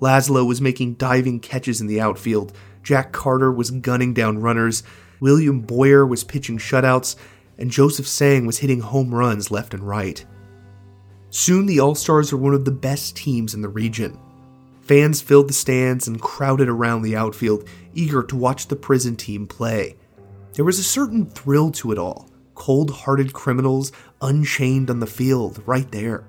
Laszlo 0.00 0.46
was 0.46 0.60
making 0.60 0.94
diving 0.94 1.40
catches 1.40 1.80
in 1.80 1.86
the 1.86 2.00
outfield, 2.00 2.52
Jack 2.82 3.12
Carter 3.12 3.52
was 3.52 3.70
gunning 3.70 4.12
down 4.12 4.38
runners, 4.38 4.82
William 5.20 5.60
Boyer 5.60 6.04
was 6.04 6.24
pitching 6.24 6.58
shutouts, 6.58 7.14
and 7.58 7.70
Joseph 7.70 8.08
Sang 8.08 8.44
was 8.44 8.58
hitting 8.58 8.80
home 8.80 9.14
runs 9.14 9.50
left 9.50 9.74
and 9.74 9.86
right. 9.86 10.24
Soon 11.30 11.66
the 11.66 11.80
All 11.80 11.94
Stars 11.94 12.32
were 12.32 12.38
one 12.38 12.54
of 12.54 12.64
the 12.64 12.72
best 12.72 13.16
teams 13.16 13.54
in 13.54 13.62
the 13.62 13.68
region. 13.68 14.18
Fans 14.80 15.20
filled 15.22 15.48
the 15.48 15.54
stands 15.54 16.08
and 16.08 16.20
crowded 16.20 16.68
around 16.68 17.02
the 17.02 17.14
outfield, 17.16 17.68
eager 17.94 18.22
to 18.24 18.36
watch 18.36 18.66
the 18.66 18.76
prison 18.76 19.14
team 19.14 19.46
play. 19.46 19.96
There 20.54 20.64
was 20.64 20.80
a 20.80 20.84
certain 20.84 21.24
thrill 21.26 21.70
to 21.72 21.92
it 21.92 21.98
all 21.98 22.28
cold 22.62 22.92
hearted 22.92 23.32
criminals 23.32 23.90
unchained 24.20 24.88
on 24.88 25.00
the 25.00 25.06
field 25.06 25.60
right 25.66 25.90
there. 25.90 26.24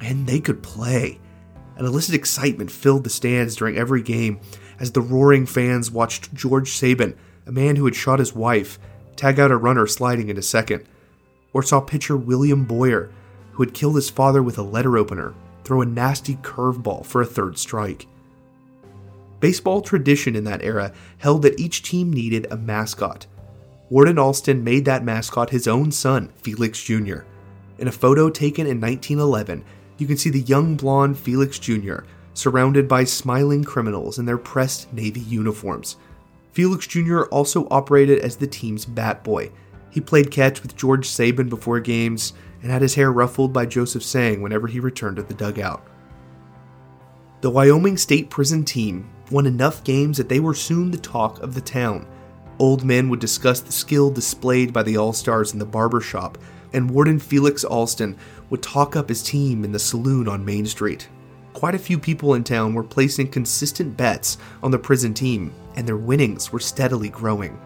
And 0.00 0.28
they 0.28 0.38
could 0.38 0.62
play. 0.62 1.18
An 1.76 1.84
illicit 1.84 2.14
excitement 2.14 2.70
filled 2.70 3.02
the 3.02 3.10
stands 3.10 3.56
during 3.56 3.76
every 3.76 4.00
game 4.00 4.38
as 4.78 4.92
the 4.92 5.00
roaring 5.00 5.44
fans 5.44 5.90
watched 5.90 6.32
George 6.34 6.70
Sabin, 6.70 7.16
a 7.46 7.50
man 7.50 7.74
who 7.74 7.84
had 7.84 7.96
shot 7.96 8.20
his 8.20 8.32
wife, 8.32 8.78
tag 9.16 9.40
out 9.40 9.50
a 9.50 9.56
runner 9.56 9.88
sliding 9.88 10.28
into 10.28 10.40
second, 10.40 10.84
or 11.52 11.64
saw 11.64 11.80
pitcher 11.80 12.16
William 12.16 12.64
Boyer, 12.64 13.10
who 13.50 13.64
had 13.64 13.74
killed 13.74 13.96
his 13.96 14.08
father 14.08 14.40
with 14.40 14.58
a 14.58 14.62
letter 14.62 14.96
opener, 14.96 15.34
throw 15.64 15.80
a 15.80 15.84
nasty 15.84 16.36
curveball 16.36 17.04
for 17.04 17.22
a 17.22 17.26
third 17.26 17.58
strike. 17.58 18.06
Baseball 19.40 19.82
tradition 19.82 20.36
in 20.36 20.44
that 20.44 20.62
era 20.62 20.92
held 21.18 21.42
that 21.42 21.58
each 21.58 21.82
team 21.82 22.12
needed 22.12 22.46
a 22.52 22.56
mascot. 22.56 23.26
Warden 23.92 24.18
Alston 24.18 24.64
made 24.64 24.86
that 24.86 25.04
mascot 25.04 25.50
his 25.50 25.68
own 25.68 25.92
son, 25.92 26.32
Felix 26.40 26.82
Jr. 26.82 27.24
In 27.76 27.88
a 27.88 27.92
photo 27.92 28.30
taken 28.30 28.66
in 28.66 28.80
1911, 28.80 29.62
you 29.98 30.06
can 30.06 30.16
see 30.16 30.30
the 30.30 30.40
young 30.40 30.76
blonde 30.76 31.18
Felix 31.18 31.58
Jr. 31.58 31.96
surrounded 32.32 32.88
by 32.88 33.04
smiling 33.04 33.62
criminals 33.62 34.18
in 34.18 34.24
their 34.24 34.38
pressed 34.38 34.90
Navy 34.94 35.20
uniforms. 35.20 35.96
Felix 36.52 36.86
Jr. 36.86 37.24
also 37.24 37.68
operated 37.70 38.20
as 38.20 38.36
the 38.36 38.46
team's 38.46 38.86
bat 38.86 39.22
boy. 39.22 39.52
He 39.90 40.00
played 40.00 40.30
catch 40.30 40.62
with 40.62 40.74
George 40.74 41.06
Sabin 41.06 41.50
before 41.50 41.78
games 41.78 42.32
and 42.62 42.72
had 42.72 42.80
his 42.80 42.94
hair 42.94 43.12
ruffled 43.12 43.52
by 43.52 43.66
Joseph 43.66 44.02
Sang 44.02 44.40
whenever 44.40 44.68
he 44.68 44.80
returned 44.80 45.16
to 45.16 45.22
the 45.22 45.34
dugout. 45.34 45.86
The 47.42 47.50
Wyoming 47.50 47.98
State 47.98 48.30
Prison 48.30 48.64
team 48.64 49.10
won 49.30 49.44
enough 49.44 49.84
games 49.84 50.16
that 50.16 50.30
they 50.30 50.40
were 50.40 50.54
soon 50.54 50.92
the 50.92 50.96
talk 50.96 51.42
of 51.42 51.54
the 51.54 51.60
town. 51.60 52.06
Old 52.62 52.84
men 52.84 53.08
would 53.08 53.18
discuss 53.18 53.58
the 53.58 53.72
skill 53.72 54.08
displayed 54.08 54.72
by 54.72 54.84
the 54.84 54.96
All 54.96 55.12
Stars 55.12 55.52
in 55.52 55.58
the 55.58 55.66
barber 55.66 56.00
shop, 56.00 56.38
and 56.72 56.88
Warden 56.88 57.18
Felix 57.18 57.64
Alston 57.64 58.16
would 58.50 58.62
talk 58.62 58.94
up 58.94 59.08
his 59.08 59.20
team 59.20 59.64
in 59.64 59.72
the 59.72 59.80
saloon 59.80 60.28
on 60.28 60.44
Main 60.44 60.64
Street. 60.66 61.08
Quite 61.54 61.74
a 61.74 61.78
few 61.80 61.98
people 61.98 62.34
in 62.34 62.44
town 62.44 62.72
were 62.72 62.84
placing 62.84 63.32
consistent 63.32 63.96
bets 63.96 64.38
on 64.62 64.70
the 64.70 64.78
prison 64.78 65.12
team, 65.12 65.52
and 65.74 65.88
their 65.88 65.96
winnings 65.96 66.52
were 66.52 66.60
steadily 66.60 67.08
growing. 67.08 67.58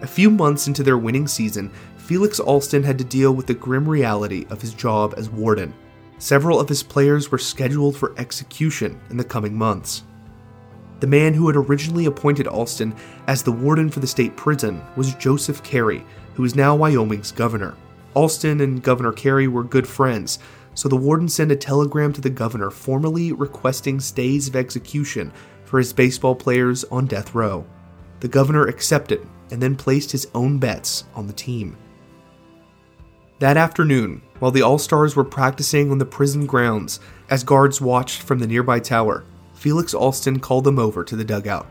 A 0.00 0.06
few 0.06 0.30
months 0.30 0.66
into 0.66 0.82
their 0.82 0.96
winning 0.96 1.28
season, 1.28 1.70
Felix 1.98 2.40
Alston 2.40 2.82
had 2.82 2.96
to 2.96 3.04
deal 3.04 3.32
with 3.32 3.46
the 3.46 3.52
grim 3.52 3.86
reality 3.86 4.46
of 4.48 4.62
his 4.62 4.72
job 4.72 5.12
as 5.18 5.28
warden. 5.28 5.74
Several 6.16 6.58
of 6.58 6.70
his 6.70 6.82
players 6.82 7.30
were 7.30 7.36
scheduled 7.36 7.94
for 7.94 8.18
execution 8.18 8.98
in 9.10 9.18
the 9.18 9.22
coming 9.22 9.54
months. 9.54 10.04
The 11.00 11.06
man 11.06 11.32
who 11.32 11.46
had 11.46 11.56
originally 11.56 12.04
appointed 12.04 12.46
Alston 12.46 12.94
as 13.26 13.42
the 13.42 13.52
warden 13.52 13.88
for 13.88 14.00
the 14.00 14.06
state 14.06 14.36
prison 14.36 14.82
was 14.96 15.14
Joseph 15.14 15.62
Carey, 15.62 16.04
who 16.34 16.44
is 16.44 16.54
now 16.54 16.76
Wyoming's 16.76 17.32
governor. 17.32 17.74
Alston 18.14 18.60
and 18.60 18.82
Governor 18.82 19.12
Carey 19.12 19.48
were 19.48 19.64
good 19.64 19.86
friends, 19.86 20.38
so 20.74 20.88
the 20.88 20.96
warden 20.96 21.28
sent 21.28 21.52
a 21.52 21.56
telegram 21.56 22.12
to 22.12 22.20
the 22.20 22.30
governor 22.30 22.70
formally 22.70 23.32
requesting 23.32 23.98
stays 23.98 24.48
of 24.48 24.56
execution 24.56 25.32
for 25.64 25.78
his 25.78 25.92
baseball 25.92 26.34
players 26.34 26.84
on 26.84 27.06
death 27.06 27.34
row. 27.34 27.64
The 28.20 28.28
governor 28.28 28.66
accepted 28.66 29.26
and 29.50 29.62
then 29.62 29.76
placed 29.76 30.12
his 30.12 30.28
own 30.34 30.58
bets 30.58 31.04
on 31.14 31.26
the 31.26 31.32
team. 31.32 31.76
That 33.38 33.56
afternoon, 33.56 34.20
while 34.38 34.50
the 34.50 34.62
All 34.62 34.78
Stars 34.78 35.16
were 35.16 35.24
practicing 35.24 35.90
on 35.90 35.98
the 35.98 36.04
prison 36.04 36.44
grounds 36.44 37.00
as 37.30 37.42
guards 37.42 37.80
watched 37.80 38.22
from 38.22 38.38
the 38.38 38.46
nearby 38.46 38.80
tower, 38.80 39.24
Felix 39.60 39.92
Alston 39.92 40.40
called 40.40 40.64
them 40.64 40.78
over 40.78 41.04
to 41.04 41.14
the 41.14 41.24
dugout. 41.24 41.66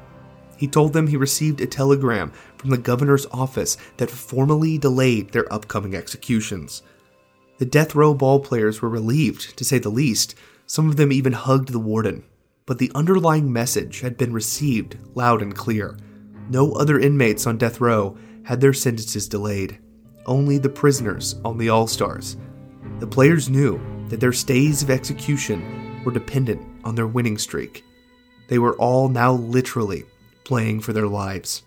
He 0.57 0.67
told 0.67 0.93
them 0.93 1.07
he 1.07 1.17
received 1.17 1.59
a 1.59 1.65
telegram 1.65 2.31
from 2.55 2.69
the 2.69 2.77
governor's 2.77 3.25
office 3.31 3.77
that 3.97 4.11
formally 4.11 4.77
delayed 4.77 5.31
their 5.31 5.51
upcoming 5.51 5.95
executions. 5.95 6.83
The 7.57 7.65
death 7.65 7.95
row 7.95 8.13
ball 8.13 8.41
players 8.41 8.79
were 8.79 8.89
relieved, 8.89 9.57
to 9.57 9.65
say 9.65 9.79
the 9.79 9.89
least. 9.89 10.35
Some 10.67 10.87
of 10.87 10.97
them 10.97 11.11
even 11.11 11.33
hugged 11.33 11.69
the 11.69 11.79
warden. 11.79 12.23
But 12.67 12.77
the 12.77 12.91
underlying 12.93 13.51
message 13.51 14.01
had 14.01 14.17
been 14.17 14.33
received 14.33 14.95
loud 15.15 15.41
and 15.41 15.55
clear. 15.55 15.97
No 16.47 16.73
other 16.73 16.99
inmates 16.99 17.47
on 17.47 17.57
death 17.57 17.81
row 17.81 18.15
had 18.43 18.61
their 18.61 18.73
sentences 18.73 19.27
delayed 19.27 19.79
only 20.27 20.59
the 20.59 20.69
prisoners 20.69 21.41
on 21.43 21.57
the 21.57 21.69
All 21.69 21.87
Stars. 21.87 22.37
The 22.99 23.07
players 23.07 23.49
knew 23.49 23.81
that 24.09 24.19
their 24.19 24.31
stays 24.31 24.83
of 24.83 24.91
execution 24.91 26.03
were 26.05 26.11
dependent 26.11 26.68
on 26.83 26.95
their 26.95 27.07
winning 27.07 27.37
streak. 27.37 27.83
They 28.47 28.59
were 28.59 28.75
all 28.75 29.09
now 29.09 29.33
literally 29.33 30.05
playing 30.43 30.81
for 30.81 30.93
their 30.93 31.07
lives. 31.07 31.63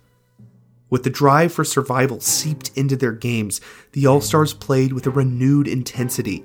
With 0.90 1.04
the 1.04 1.10
drive 1.10 1.52
for 1.52 1.64
survival 1.64 2.20
seeped 2.20 2.70
into 2.76 2.96
their 2.96 3.12
games, 3.12 3.60
the 3.92 4.06
All 4.06 4.20
Stars 4.20 4.52
played 4.52 4.92
with 4.92 5.06
a 5.06 5.10
renewed 5.10 5.66
intensity. 5.66 6.44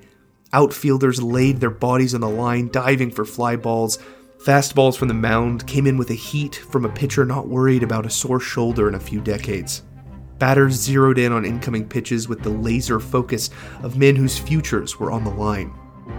Outfielders 0.54 1.22
laid 1.22 1.60
their 1.60 1.70
bodies 1.70 2.16
on 2.16 2.22
the 2.22 2.30
line, 2.30 2.70
diving 2.70 3.12
for 3.12 3.26
fly 3.26 3.58
balls. 3.58 4.00
Fastballs 4.40 4.96
from 4.96 5.10
the 5.10 5.14
mound 5.14 5.68
came 5.68 5.86
in 5.86 5.98
with 5.98 6.12
a 6.12 6.14
heat 6.14 6.56
from 6.56 6.86
a 6.86 6.90
pitcher 6.90 7.26
not 7.26 7.48
worried 7.48 7.84
about 7.84 8.06
a 8.06 8.10
sore 8.10 8.40
shoulder 8.40 8.88
in 8.88 8.96
a 8.96 9.00
few 9.00 9.20
decades. 9.20 9.84
Batters 10.40 10.76
zeroed 10.76 11.18
in 11.18 11.34
on 11.34 11.44
incoming 11.44 11.90
pitches 11.90 12.30
with 12.30 12.44
the 12.44 12.50
laser 12.50 13.00
focus 13.00 13.50
of 13.82 13.98
men 13.98 14.16
whose 14.16 14.38
futures 14.38 15.00
were 15.00 15.12
on 15.12 15.24
the 15.24 15.32
line. 15.32 15.74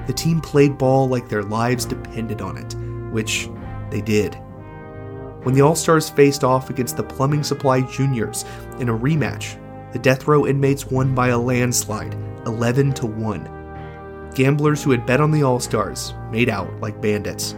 The 0.06 0.12
team 0.12 0.40
played 0.40 0.78
ball 0.78 1.08
like 1.08 1.28
their 1.28 1.42
lives 1.42 1.84
depended 1.84 2.40
on 2.40 2.56
it, 2.56 2.74
which 3.12 3.48
they 3.90 4.00
did. 4.00 4.34
When 5.42 5.54
the 5.54 5.60
All 5.62 5.74
Stars 5.74 6.10
faced 6.10 6.44
off 6.44 6.70
against 6.70 6.96
the 6.96 7.02
Plumbing 7.02 7.42
Supply 7.42 7.80
Juniors 7.82 8.44
in 8.80 8.88
a 8.88 8.98
rematch, 8.98 9.58
the 9.92 9.98
death 9.98 10.26
row 10.26 10.46
inmates 10.46 10.86
won 10.86 11.14
by 11.14 11.28
a 11.28 11.38
landslide, 11.38 12.14
11 12.46 12.92
to 12.94 13.06
1. 13.06 14.30
Gamblers 14.34 14.82
who 14.82 14.90
had 14.90 15.06
bet 15.06 15.20
on 15.20 15.30
the 15.30 15.42
All 15.42 15.60
Stars 15.60 16.12
made 16.30 16.48
out 16.48 16.68
like 16.80 17.00
bandits. 17.00 17.54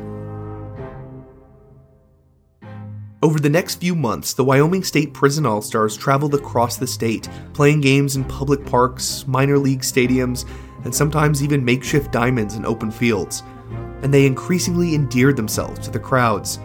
Over 3.22 3.38
the 3.38 3.50
next 3.50 3.80
few 3.80 3.94
months, 3.94 4.32
the 4.32 4.44
Wyoming 4.44 4.82
State 4.82 5.12
Prison 5.12 5.44
All 5.44 5.60
Stars 5.60 5.94
traveled 5.94 6.34
across 6.34 6.78
the 6.78 6.86
state, 6.86 7.28
playing 7.52 7.82
games 7.82 8.16
in 8.16 8.24
public 8.24 8.64
parks, 8.64 9.26
minor 9.26 9.58
league 9.58 9.82
stadiums, 9.82 10.46
and 10.84 10.94
sometimes 10.94 11.42
even 11.42 11.64
makeshift 11.64 12.12
diamonds 12.12 12.54
in 12.56 12.64
open 12.64 12.90
fields. 12.90 13.42
And 14.02 14.12
they 14.12 14.26
increasingly 14.26 14.94
endeared 14.94 15.36
themselves 15.36 15.78
to 15.80 15.90
the 15.90 15.98
crowds. 15.98 16.58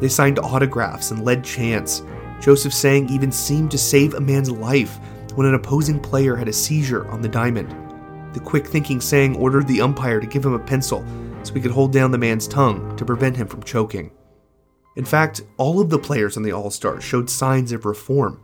They 0.00 0.08
signed 0.08 0.38
autographs 0.38 1.10
and 1.10 1.24
led 1.24 1.44
chants. 1.44 2.02
Joseph 2.40 2.74
Sang 2.74 3.08
even 3.08 3.32
seemed 3.32 3.70
to 3.70 3.78
save 3.78 4.14
a 4.14 4.20
man's 4.20 4.50
life 4.50 4.98
when 5.34 5.46
an 5.46 5.54
opposing 5.54 6.00
player 6.00 6.36
had 6.36 6.48
a 6.48 6.52
seizure 6.52 7.08
on 7.08 7.20
the 7.20 7.28
diamond. 7.28 7.74
The 8.34 8.40
quick 8.40 8.66
thinking 8.66 9.00
Sang 9.00 9.36
ordered 9.36 9.66
the 9.66 9.80
umpire 9.80 10.20
to 10.20 10.26
give 10.26 10.44
him 10.44 10.52
a 10.52 10.58
pencil 10.58 11.04
so 11.42 11.54
he 11.54 11.60
could 11.60 11.70
hold 11.70 11.92
down 11.92 12.10
the 12.10 12.18
man's 12.18 12.46
tongue 12.46 12.96
to 12.96 13.04
prevent 13.04 13.36
him 13.36 13.46
from 13.46 13.62
choking. 13.62 14.10
In 14.96 15.04
fact, 15.04 15.42
all 15.56 15.80
of 15.80 15.90
the 15.90 15.98
players 15.98 16.36
on 16.36 16.42
the 16.42 16.52
All 16.52 16.70
Stars 16.70 17.04
showed 17.04 17.30
signs 17.30 17.72
of 17.72 17.84
reform. 17.84 18.40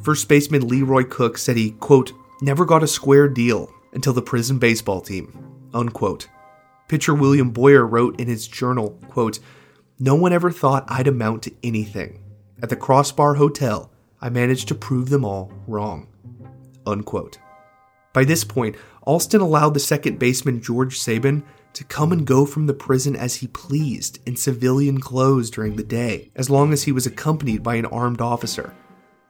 First 0.00 0.28
baseman 0.28 0.68
Leroy 0.68 1.04
Cook 1.04 1.36
said 1.38 1.56
he, 1.56 1.72
quote, 1.72 2.12
never 2.42 2.64
got 2.64 2.82
a 2.82 2.88
square 2.88 3.28
deal 3.28 3.72
until 3.96 4.12
the 4.12 4.22
prison 4.22 4.58
baseball 4.58 5.00
team, 5.00 5.68
unquote. 5.74 6.28
Pitcher 6.86 7.14
William 7.14 7.50
Boyer 7.50 7.84
wrote 7.84 8.20
in 8.20 8.28
his 8.28 8.46
journal, 8.46 8.90
quote, 9.08 9.40
No 9.98 10.14
one 10.14 10.32
ever 10.32 10.52
thought 10.52 10.84
I'd 10.86 11.08
amount 11.08 11.42
to 11.44 11.52
anything. 11.64 12.22
At 12.62 12.68
the 12.68 12.76
Crossbar 12.76 13.34
Hotel, 13.34 13.90
I 14.20 14.28
managed 14.28 14.68
to 14.68 14.74
prove 14.74 15.08
them 15.08 15.24
all 15.24 15.50
wrong. 15.66 16.08
Unquote. 16.86 17.38
By 18.12 18.24
this 18.24 18.44
point, 18.44 18.76
Alston 19.02 19.40
allowed 19.40 19.74
the 19.74 19.80
second 19.80 20.18
baseman 20.18 20.60
George 20.60 20.98
Sabin 20.98 21.42
to 21.72 21.84
come 21.84 22.12
and 22.12 22.26
go 22.26 22.44
from 22.44 22.66
the 22.66 22.74
prison 22.74 23.16
as 23.16 23.36
he 23.36 23.46
pleased 23.46 24.18
in 24.26 24.36
civilian 24.36 25.00
clothes 25.00 25.50
during 25.50 25.76
the 25.76 25.82
day, 25.82 26.30
as 26.34 26.50
long 26.50 26.72
as 26.72 26.84
he 26.84 26.92
was 26.92 27.06
accompanied 27.06 27.62
by 27.62 27.76
an 27.76 27.86
armed 27.86 28.20
officer. 28.20 28.74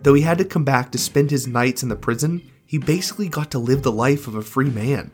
Though 0.01 0.15
he 0.15 0.23
had 0.23 0.39
to 0.39 0.45
come 0.45 0.65
back 0.65 0.93
to 0.93 0.99
spend 0.99 1.31
his 1.31 1.47
nights 1.47 1.83
in 1.83 1.89
the 1.89 1.97
prison, 1.97 2.43
he 2.67 2.79
basically 2.79 3.29
got 3.29 3.51
to 3.53 3.59
live 3.59 3.83
the 3.83 3.93
life 3.93 4.27
of 4.27 4.35
a 4.35 4.43
free 4.43 4.71
man. 4.71 5.11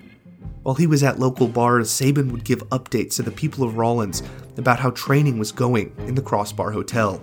While 0.63 0.75
he 0.77 0.87
was 0.87 1.03
at 1.03 1.19
local 1.19 1.49
bars, 1.49 1.91
Sabin 1.91 2.33
would 2.33 2.45
give 2.45 2.69
updates 2.71 3.17
to 3.17 3.23
the 3.23 3.31
people 3.31 3.65
of 3.65 3.77
Rawlins 3.77 4.23
about 4.57 4.81
how 4.81 4.91
training 4.91 5.39
was 5.39 5.53
going 5.53 5.95
in 6.07 6.15
the 6.15 6.23
Crossbar 6.23 6.71
Hotel. 6.71 7.23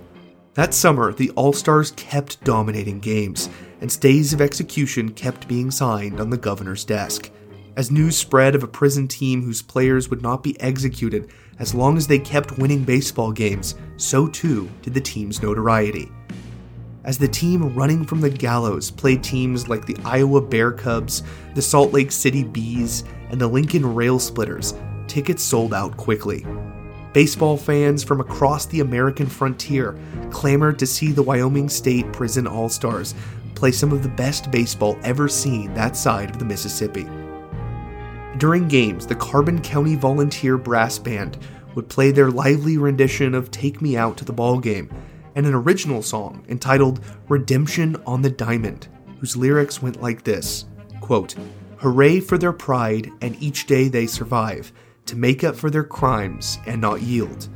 That 0.54 0.74
summer, 0.74 1.14
the 1.14 1.32
All 1.32 1.54
Stars 1.54 1.92
kept 1.92 2.44
dominating 2.44 3.00
games, 3.00 3.50
and 3.82 3.92
stays 3.92 4.34
of 4.34 4.42
execution 4.42 5.12
kept 5.12 5.48
being 5.48 5.72
signed 5.72 6.20
on 6.20 6.30
the 6.30 6.38
governor's 6.38 6.84
desk. 6.84 7.32
As 7.78 7.92
news 7.92 8.18
spread 8.18 8.56
of 8.56 8.64
a 8.64 8.68
prison 8.68 9.08
team 9.08 9.42
whose 9.42 9.62
players 9.62 10.10
would 10.10 10.22
not 10.22 10.44
be 10.44 10.60
executed 10.60 11.32
as 11.60 11.74
long 11.74 11.96
as 11.96 12.08
they 12.08 12.20
kept 12.20 12.58
winning 12.58 12.84
baseball 12.84 13.32
games, 13.32 13.76
so 13.96 14.28
too 14.28 14.70
did 14.82 14.94
the 14.94 15.02
team's 15.02 15.42
notoriety. 15.42 16.12
As 17.10 17.18
the 17.18 17.28
team 17.28 17.74
running 17.74 18.06
from 18.06 18.22
the 18.22 18.30
gallows 18.30 18.92
played 18.92 19.24
teams 19.24 19.68
like 19.68 19.84
the 19.84 19.98
Iowa 20.06 20.42
Bear 20.42 20.72
Cubs, 20.72 21.24
the 21.56 21.62
Salt 21.64 21.92
Lake 21.92 22.12
City 22.12 22.44
Bees, 22.44 23.04
and 23.32 23.42
the 23.42 23.48
Lincoln 23.48 23.96
Rail 23.96 24.20
Splitters, 24.20 24.76
tickets 25.08 25.42
sold 25.42 25.74
out 25.74 25.98
quickly. 25.98 26.46
Baseball 27.12 27.58
fans 27.58 28.04
from 28.04 28.22
across 28.22 28.68
the 28.68 28.82
American 28.82 29.26
frontier 29.26 29.98
clamored 30.30 30.78
to 30.78 30.86
see 30.86 31.12
the 31.12 31.24
Wyoming 31.24 31.68
State 31.68 32.14
Prison 32.14 32.46
All 32.46 32.70
Stars 32.70 33.16
play 33.56 33.72
some 33.72 33.92
of 33.92 34.04
the 34.04 34.10
best 34.10 34.52
baseball 34.52 34.96
ever 35.04 35.28
seen 35.28 35.74
that 35.74 35.98
side 35.98 36.30
of 36.30 36.38
the 36.38 36.46
Mississippi. 36.46 37.10
During 38.38 38.68
games, 38.68 39.08
the 39.08 39.16
Carbon 39.16 39.64
County 39.64 39.96
Volunteer 39.96 40.60
Brass 40.60 41.00
Band 41.00 41.40
would 41.74 41.90
play 41.90 42.12
their 42.12 42.30
lively 42.30 42.78
rendition 42.78 43.34
of 43.34 43.50
Take 43.50 43.82
Me 43.82 43.98
Out 43.98 44.16
to 44.18 44.26
the 44.26 44.32
Ball 44.32 44.60
Game 44.60 44.92
and 45.36 45.46
an 45.46 45.54
original 45.54 46.02
song 46.02 46.46
entitled 46.50 47.02
Redemption 47.28 47.96
on 48.06 48.22
the 48.22 48.30
Diamond, 48.30 48.88
whose 49.20 49.38
lyrics 49.38 49.82
went 49.82 50.02
like 50.02 50.24
this 50.24 50.66
quote, 51.02 51.36
Hooray 51.78 52.20
for 52.20 52.38
their 52.38 52.54
pride 52.54 53.10
and 53.22 53.42
each 53.42 53.66
day 53.66 53.88
they 53.88 54.06
survive 54.06 54.72
to 55.06 55.16
make 55.16 55.44
up 55.44 55.56
for 55.56 55.70
their 55.70 55.84
crimes 55.84 56.60
and 56.68 56.80
not 56.80 57.02
yield. 57.02 57.50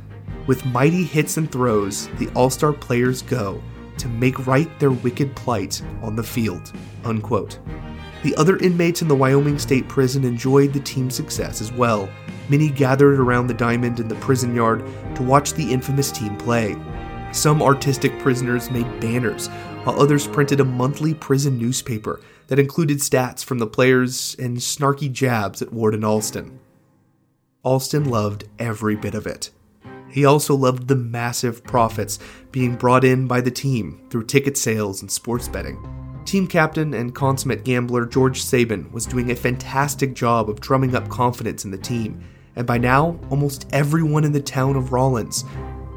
With 0.46 0.66
mighty 0.66 1.04
hits 1.04 1.36
and 1.36 1.50
throws, 1.50 2.08
the 2.18 2.28
All 2.34 2.50
Star 2.50 2.72
players 2.72 3.22
go 3.22 3.62
to 3.98 4.08
make 4.08 4.46
right 4.46 4.68
their 4.80 4.90
wicked 4.90 5.36
plight 5.36 5.80
on 6.02 6.16
the 6.16 6.22
field. 6.22 6.72
Unquote. 7.04 7.58
The 8.24 8.34
other 8.36 8.56
inmates 8.56 9.02
in 9.02 9.08
the 9.08 9.14
Wyoming 9.14 9.58
State 9.58 9.88
Prison 9.88 10.24
enjoyed 10.24 10.72
the 10.72 10.80
team's 10.80 11.14
success 11.14 11.60
as 11.60 11.70
well. 11.70 12.08
Many 12.48 12.70
gathered 12.70 13.20
around 13.20 13.46
the 13.46 13.54
diamond 13.54 14.00
in 14.00 14.08
the 14.08 14.14
prison 14.16 14.54
yard 14.54 14.84
to 15.14 15.22
watch 15.22 15.52
the 15.52 15.72
infamous 15.72 16.10
team 16.10 16.36
play. 16.36 16.76
Some 17.34 17.62
artistic 17.62 18.16
prisoners 18.20 18.70
made 18.70 19.00
banners, 19.00 19.48
while 19.82 20.00
others 20.00 20.28
printed 20.28 20.60
a 20.60 20.64
monthly 20.64 21.14
prison 21.14 21.58
newspaper 21.58 22.20
that 22.46 22.60
included 22.60 22.98
stats 22.98 23.44
from 23.44 23.58
the 23.58 23.66
players 23.66 24.36
and 24.38 24.56
snarky 24.58 25.10
jabs 25.10 25.60
at 25.60 25.72
Warden 25.72 26.04
Alston. 26.04 26.60
Alston 27.64 28.04
loved 28.08 28.44
every 28.60 28.94
bit 28.94 29.16
of 29.16 29.26
it. 29.26 29.50
He 30.08 30.24
also 30.24 30.54
loved 30.54 30.86
the 30.86 30.94
massive 30.94 31.64
profits 31.64 32.20
being 32.52 32.76
brought 32.76 33.02
in 33.02 33.26
by 33.26 33.40
the 33.40 33.50
team 33.50 34.06
through 34.10 34.26
ticket 34.26 34.56
sales 34.56 35.02
and 35.02 35.10
sports 35.10 35.48
betting. 35.48 36.22
Team 36.24 36.46
captain 36.46 36.94
and 36.94 37.16
consummate 37.16 37.64
gambler 37.64 38.06
George 38.06 38.42
Sabin 38.42 38.90
was 38.92 39.06
doing 39.06 39.32
a 39.32 39.36
fantastic 39.36 40.14
job 40.14 40.48
of 40.48 40.60
drumming 40.60 40.94
up 40.94 41.08
confidence 41.08 41.64
in 41.64 41.72
the 41.72 41.78
team, 41.78 42.22
and 42.54 42.64
by 42.64 42.78
now, 42.78 43.18
almost 43.28 43.66
everyone 43.72 44.22
in 44.22 44.30
the 44.30 44.40
town 44.40 44.76
of 44.76 44.92
Rawlins, 44.92 45.44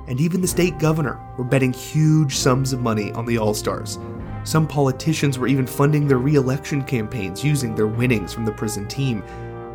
and 0.07 0.21
even 0.21 0.41
the 0.41 0.47
state 0.47 0.79
governor, 0.79 1.19
were 1.37 1.43
betting 1.43 1.73
huge 1.73 2.35
sums 2.35 2.73
of 2.73 2.81
money 2.81 3.11
on 3.11 3.25
the 3.25 3.37
All 3.37 3.53
Stars. 3.53 3.99
Some 4.43 4.67
politicians 4.67 5.37
were 5.37 5.47
even 5.47 5.67
funding 5.67 6.07
their 6.07 6.17
re 6.17 6.33
election 6.35 6.83
campaigns 6.83 7.43
using 7.43 7.75
their 7.75 7.87
winnings 7.87 8.33
from 8.33 8.45
the 8.45 8.53
prison 8.53 8.87
team. 8.87 9.21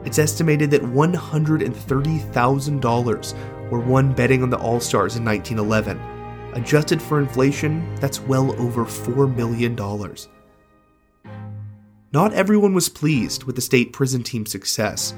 It's 0.05 0.19
estimated 0.19 0.71
that 0.71 0.83
$130,000 0.83 3.71
were 3.71 3.81
won 3.81 4.13
betting 4.13 4.43
on 4.43 4.51
the 4.51 4.59
All 4.59 4.81
Stars 4.81 5.17
in 5.17 5.25
1911. 5.25 6.01
Adjusted 6.55 7.01
for 7.01 7.21
inflation, 7.21 7.95
that's 7.97 8.21
well 8.21 8.53
over 8.61 8.85
$4 8.85 9.35
million. 9.35 9.75
Not 12.13 12.35
everyone 12.35 12.75
was 12.75 12.91
pleased 12.91 13.45
with 13.45 13.57
the 13.57 13.63
state 13.63 13.93
prison 13.93 14.23
team's 14.23 14.51
success. 14.51 15.15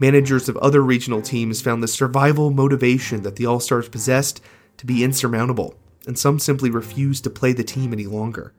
Managers 0.00 0.48
of 0.48 0.56
other 0.56 0.80
regional 0.80 1.20
teams 1.20 1.60
found 1.60 1.82
the 1.82 1.88
survival 1.88 2.50
motivation 2.50 3.22
that 3.22 3.36
the 3.36 3.44
All 3.44 3.60
Stars 3.60 3.88
possessed 3.88 4.40
to 4.78 4.86
be 4.86 5.04
insurmountable, 5.04 5.74
and 6.06 6.18
some 6.18 6.38
simply 6.38 6.70
refused 6.70 7.22
to 7.24 7.30
play 7.30 7.52
the 7.52 7.62
team 7.62 7.92
any 7.92 8.06
longer. 8.06 8.54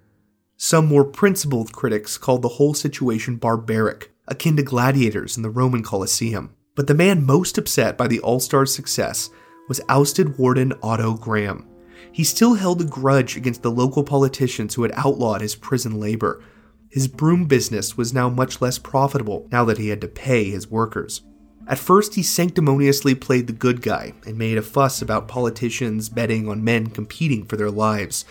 Some 0.55 0.85
more 0.85 1.03
principled 1.03 1.73
critics 1.73 2.19
called 2.19 2.43
the 2.43 2.47
whole 2.47 2.75
situation 2.75 3.37
barbaric, 3.37 4.11
akin 4.27 4.55
to 4.57 4.63
gladiators 4.63 5.35
in 5.35 5.41
the 5.41 5.49
Roman 5.49 5.81
Colosseum. 5.81 6.53
But 6.75 6.85
the 6.85 6.93
man 6.93 7.25
most 7.25 7.57
upset 7.57 7.97
by 7.97 8.07
the 8.07 8.19
All 8.19 8.39
Stars' 8.39 8.73
success 8.73 9.31
was 9.67 9.81
ousted 9.89 10.37
warden 10.37 10.73
Otto 10.83 11.15
Graham. 11.15 11.67
He 12.11 12.23
still 12.23 12.53
held 12.53 12.81
a 12.81 12.85
grudge 12.85 13.35
against 13.35 13.63
the 13.63 13.71
local 13.71 14.03
politicians 14.03 14.75
who 14.75 14.83
had 14.83 14.91
outlawed 14.95 15.41
his 15.41 15.55
prison 15.55 15.99
labor, 15.99 16.43
his 16.91 17.07
broom 17.07 17.45
business 17.45 17.95
was 17.95 18.13
now 18.13 18.27
much 18.27 18.59
less 18.59 18.77
profitable 18.77 19.47
now 19.49 19.63
that 19.63 19.77
he 19.77 19.87
had 19.87 20.01
to 20.01 20.09
pay 20.09 20.49
his 20.49 20.69
workers. 20.69 21.21
At 21.67 21.79
first, 21.79 22.15
he 22.15 22.23
sanctimoniously 22.23 23.15
played 23.15 23.47
the 23.47 23.53
good 23.53 23.81
guy 23.81 24.13
and 24.25 24.37
made 24.37 24.57
a 24.57 24.61
fuss 24.61 25.01
about 25.01 25.27
politicians 25.27 26.09
betting 26.09 26.49
on 26.49 26.63
men 26.63 26.87
competing 26.87 27.45
for 27.45 27.55
their 27.55 27.71
lives. 27.71 28.25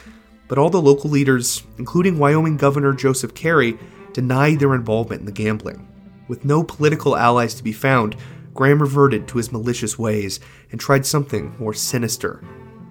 But 0.48 0.58
all 0.58 0.70
the 0.70 0.82
local 0.82 1.10
leaders, 1.10 1.62
including 1.78 2.18
Wyoming 2.18 2.56
Governor 2.56 2.92
Joseph 2.92 3.34
Carey, 3.34 3.78
denied 4.12 4.58
their 4.58 4.74
involvement 4.74 5.20
in 5.20 5.26
the 5.26 5.32
gambling. 5.32 5.86
With 6.28 6.44
no 6.44 6.64
political 6.64 7.16
allies 7.16 7.54
to 7.54 7.64
be 7.64 7.72
found, 7.72 8.16
Graham 8.52 8.82
reverted 8.82 9.28
to 9.28 9.38
his 9.38 9.52
malicious 9.52 9.98
ways 9.98 10.40
and 10.70 10.80
tried 10.80 11.06
something 11.06 11.54
more 11.58 11.72
sinister. 11.72 12.42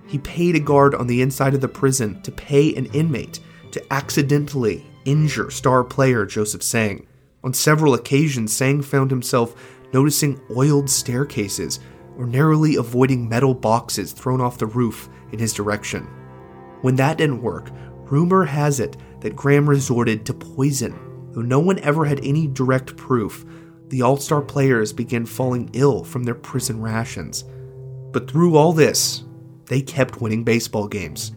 He 0.08 0.18
paid 0.18 0.56
a 0.56 0.60
guard 0.60 0.96
on 0.96 1.08
the 1.08 1.22
inside 1.22 1.54
of 1.54 1.62
the 1.62 1.68
prison 1.68 2.22
to 2.24 2.32
pay 2.32 2.74
an 2.76 2.88
inmate 2.88 3.40
to 3.72 3.94
accidentally 3.94 4.86
injure 5.06 5.52
star 5.52 5.84
player 5.84 6.26
Joseph 6.26 6.64
Sang. 6.64 7.06
On 7.44 7.54
several 7.54 7.94
occasions, 7.94 8.52
Sang 8.52 8.82
found 8.82 9.12
himself 9.12 9.79
noticing 9.94 10.40
oiled 10.56 10.90
staircases 10.90 11.80
or 12.18 12.26
narrowly 12.26 12.76
avoiding 12.76 13.28
metal 13.28 13.54
boxes 13.54 14.12
thrown 14.12 14.42
off 14.42 14.58
the 14.58 14.66
roof 14.66 15.10
in 15.32 15.40
his 15.40 15.54
direction. 15.54 16.04
When 16.82 16.96
that 16.96 17.18
didn't 17.18 17.42
work, 17.42 17.70
rumor 18.06 18.46
has 18.46 18.80
it 18.80 18.98
that 19.22 19.36
Graham 19.36 19.70
resorted 19.70 20.26
to 20.26 20.34
poison. 20.34 21.32
Though 21.32 21.42
no 21.42 21.60
one 21.60 21.80
ever 21.80 22.06
had 22.06 22.24
any 22.24 22.48
direct 22.48 22.98
proof, 22.98 23.46
the 23.88 24.02
All 24.02 24.18
Star 24.18 24.42
players 24.42 24.94
began 24.94 25.26
falling 25.26 25.70
ill 25.74 26.04
from 26.04 26.24
their 26.24 26.36
prison 26.36 26.82
rations. 26.82 27.44
But 28.12 28.30
through 28.30 28.56
all 28.56 28.74
this, 28.74 29.24
they 29.66 29.82
kept 29.82 30.22
winning 30.22 30.44
baseball 30.44 30.88
games. 30.88 31.32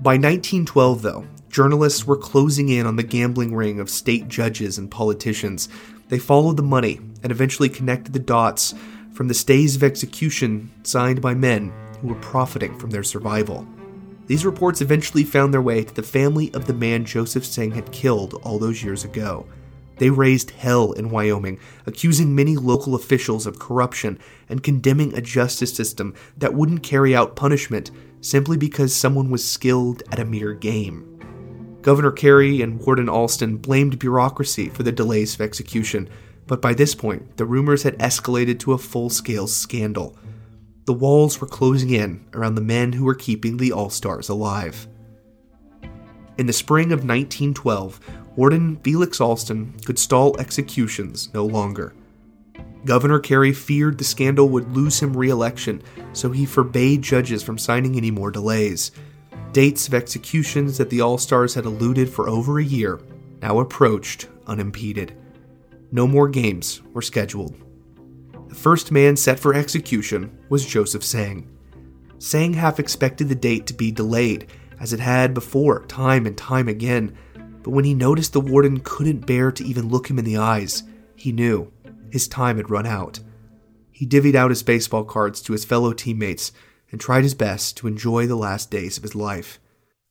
By 0.00 0.14
1912, 0.14 1.02
though, 1.02 1.26
Journalists 1.56 2.06
were 2.06 2.18
closing 2.18 2.68
in 2.68 2.86
on 2.86 2.96
the 2.96 3.02
gambling 3.02 3.54
ring 3.54 3.80
of 3.80 3.88
state 3.88 4.28
judges 4.28 4.76
and 4.76 4.90
politicians. 4.90 5.70
They 6.08 6.18
followed 6.18 6.58
the 6.58 6.62
money 6.62 7.00
and 7.26 7.32
eventually 7.32 7.68
connected 7.68 8.12
the 8.12 8.20
dots 8.20 8.72
from 9.12 9.26
the 9.26 9.34
stays 9.34 9.74
of 9.74 9.82
execution 9.82 10.70
signed 10.84 11.20
by 11.20 11.34
men 11.34 11.72
who 12.00 12.06
were 12.06 12.20
profiting 12.20 12.78
from 12.78 12.90
their 12.90 13.02
survival. 13.02 13.66
These 14.28 14.46
reports 14.46 14.80
eventually 14.80 15.24
found 15.24 15.52
their 15.52 15.60
way 15.60 15.82
to 15.82 15.92
the 15.92 16.04
family 16.04 16.54
of 16.54 16.68
the 16.68 16.72
man 16.72 17.04
Joseph 17.04 17.44
Sang 17.44 17.72
had 17.72 17.90
killed 17.90 18.34
all 18.44 18.60
those 18.60 18.84
years 18.84 19.02
ago. 19.02 19.44
They 19.96 20.08
raised 20.08 20.52
hell 20.52 20.92
in 20.92 21.10
Wyoming, 21.10 21.58
accusing 21.84 22.32
many 22.32 22.54
local 22.54 22.94
officials 22.94 23.44
of 23.44 23.58
corruption 23.58 24.20
and 24.48 24.62
condemning 24.62 25.12
a 25.12 25.20
justice 25.20 25.74
system 25.74 26.14
that 26.36 26.54
wouldn't 26.54 26.84
carry 26.84 27.12
out 27.16 27.34
punishment 27.34 27.90
simply 28.20 28.56
because 28.56 28.94
someone 28.94 29.30
was 29.30 29.44
skilled 29.44 30.04
at 30.12 30.20
a 30.20 30.24
mere 30.24 30.54
game. 30.54 31.18
Governor 31.82 32.12
Carey 32.12 32.62
and 32.62 32.78
Warden 32.78 33.08
Alston 33.08 33.56
blamed 33.56 33.98
bureaucracy 33.98 34.68
for 34.68 34.84
the 34.84 34.92
delays 34.92 35.34
of 35.34 35.40
execution, 35.40 36.08
but 36.46 36.62
by 36.62 36.74
this 36.74 36.94
point, 36.94 37.36
the 37.36 37.44
rumors 37.44 37.82
had 37.82 37.98
escalated 37.98 38.58
to 38.60 38.72
a 38.72 38.78
full 38.78 39.10
scale 39.10 39.46
scandal. 39.46 40.16
The 40.84 40.92
walls 40.92 41.40
were 41.40 41.46
closing 41.46 41.90
in 41.90 42.24
around 42.32 42.54
the 42.54 42.60
men 42.60 42.92
who 42.92 43.04
were 43.04 43.14
keeping 43.14 43.56
the 43.56 43.72
All 43.72 43.90
Stars 43.90 44.28
alive. 44.28 44.86
In 46.38 46.46
the 46.46 46.52
spring 46.52 46.92
of 46.92 47.00
1912, 47.00 47.98
Warden 48.36 48.76
Felix 48.76 49.20
Alston 49.20 49.74
could 49.84 49.98
stall 49.98 50.38
executions 50.38 51.32
no 51.34 51.44
longer. 51.44 51.94
Governor 52.84 53.18
Carey 53.18 53.52
feared 53.52 53.98
the 53.98 54.04
scandal 54.04 54.48
would 54.50 54.72
lose 54.72 55.00
him 55.00 55.16
re 55.16 55.28
election, 55.28 55.82
so 56.12 56.30
he 56.30 56.46
forbade 56.46 57.02
judges 57.02 57.42
from 57.42 57.58
signing 57.58 57.96
any 57.96 58.12
more 58.12 58.30
delays. 58.30 58.92
Dates 59.52 59.88
of 59.88 59.94
executions 59.94 60.78
that 60.78 60.90
the 60.90 61.00
All 61.00 61.18
Stars 61.18 61.54
had 61.54 61.64
eluded 61.64 62.08
for 62.08 62.28
over 62.28 62.60
a 62.60 62.64
year 62.64 63.00
now 63.42 63.58
approached 63.58 64.28
unimpeded. 64.46 65.16
No 65.96 66.06
more 66.06 66.28
games 66.28 66.82
were 66.92 67.00
scheduled. 67.00 67.56
The 68.50 68.54
first 68.54 68.92
man 68.92 69.16
set 69.16 69.40
for 69.40 69.54
execution 69.54 70.30
was 70.50 70.66
Joseph 70.66 71.02
Sang. 71.02 71.48
Sang 72.18 72.52
half 72.52 72.78
expected 72.78 73.30
the 73.30 73.34
date 73.34 73.66
to 73.66 73.72
be 73.72 73.90
delayed, 73.90 74.48
as 74.78 74.92
it 74.92 75.00
had 75.00 75.32
before, 75.32 75.86
time 75.86 76.26
and 76.26 76.36
time 76.36 76.68
again, 76.68 77.16
but 77.62 77.70
when 77.70 77.86
he 77.86 77.94
noticed 77.94 78.34
the 78.34 78.42
warden 78.42 78.80
couldn't 78.80 79.26
bear 79.26 79.50
to 79.50 79.64
even 79.64 79.88
look 79.88 80.10
him 80.10 80.18
in 80.18 80.26
the 80.26 80.36
eyes, 80.36 80.82
he 81.14 81.32
knew 81.32 81.72
his 82.10 82.28
time 82.28 82.58
had 82.58 82.68
run 82.68 82.84
out. 82.84 83.20
He 83.90 84.06
divvied 84.06 84.34
out 84.34 84.50
his 84.50 84.62
baseball 84.62 85.04
cards 85.04 85.40
to 85.40 85.54
his 85.54 85.64
fellow 85.64 85.94
teammates 85.94 86.52
and 86.92 87.00
tried 87.00 87.22
his 87.22 87.34
best 87.34 87.74
to 87.78 87.86
enjoy 87.86 88.26
the 88.26 88.36
last 88.36 88.70
days 88.70 88.98
of 88.98 89.02
his 89.02 89.14
life. 89.14 89.58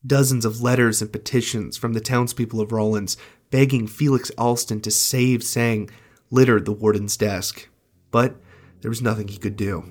Dozens 0.03 0.45
of 0.45 0.63
letters 0.63 1.03
and 1.03 1.11
petitions 1.11 1.77
from 1.77 1.93
the 1.93 2.01
townspeople 2.01 2.59
of 2.59 2.71
Rawlins 2.71 3.17
begging 3.55 3.87
Felix 3.87 4.31
Alston 4.37 4.81
to 4.81 4.91
save 4.91 5.41
Sang 5.41 5.89
littered 6.29 6.65
the 6.65 6.73
warden's 6.73 7.15
desk, 7.15 7.69
but 8.11 8.35
there 8.81 8.91
was 8.91 9.01
nothing 9.01 9.29
he 9.29 9.37
could 9.37 9.55
do. 9.55 9.85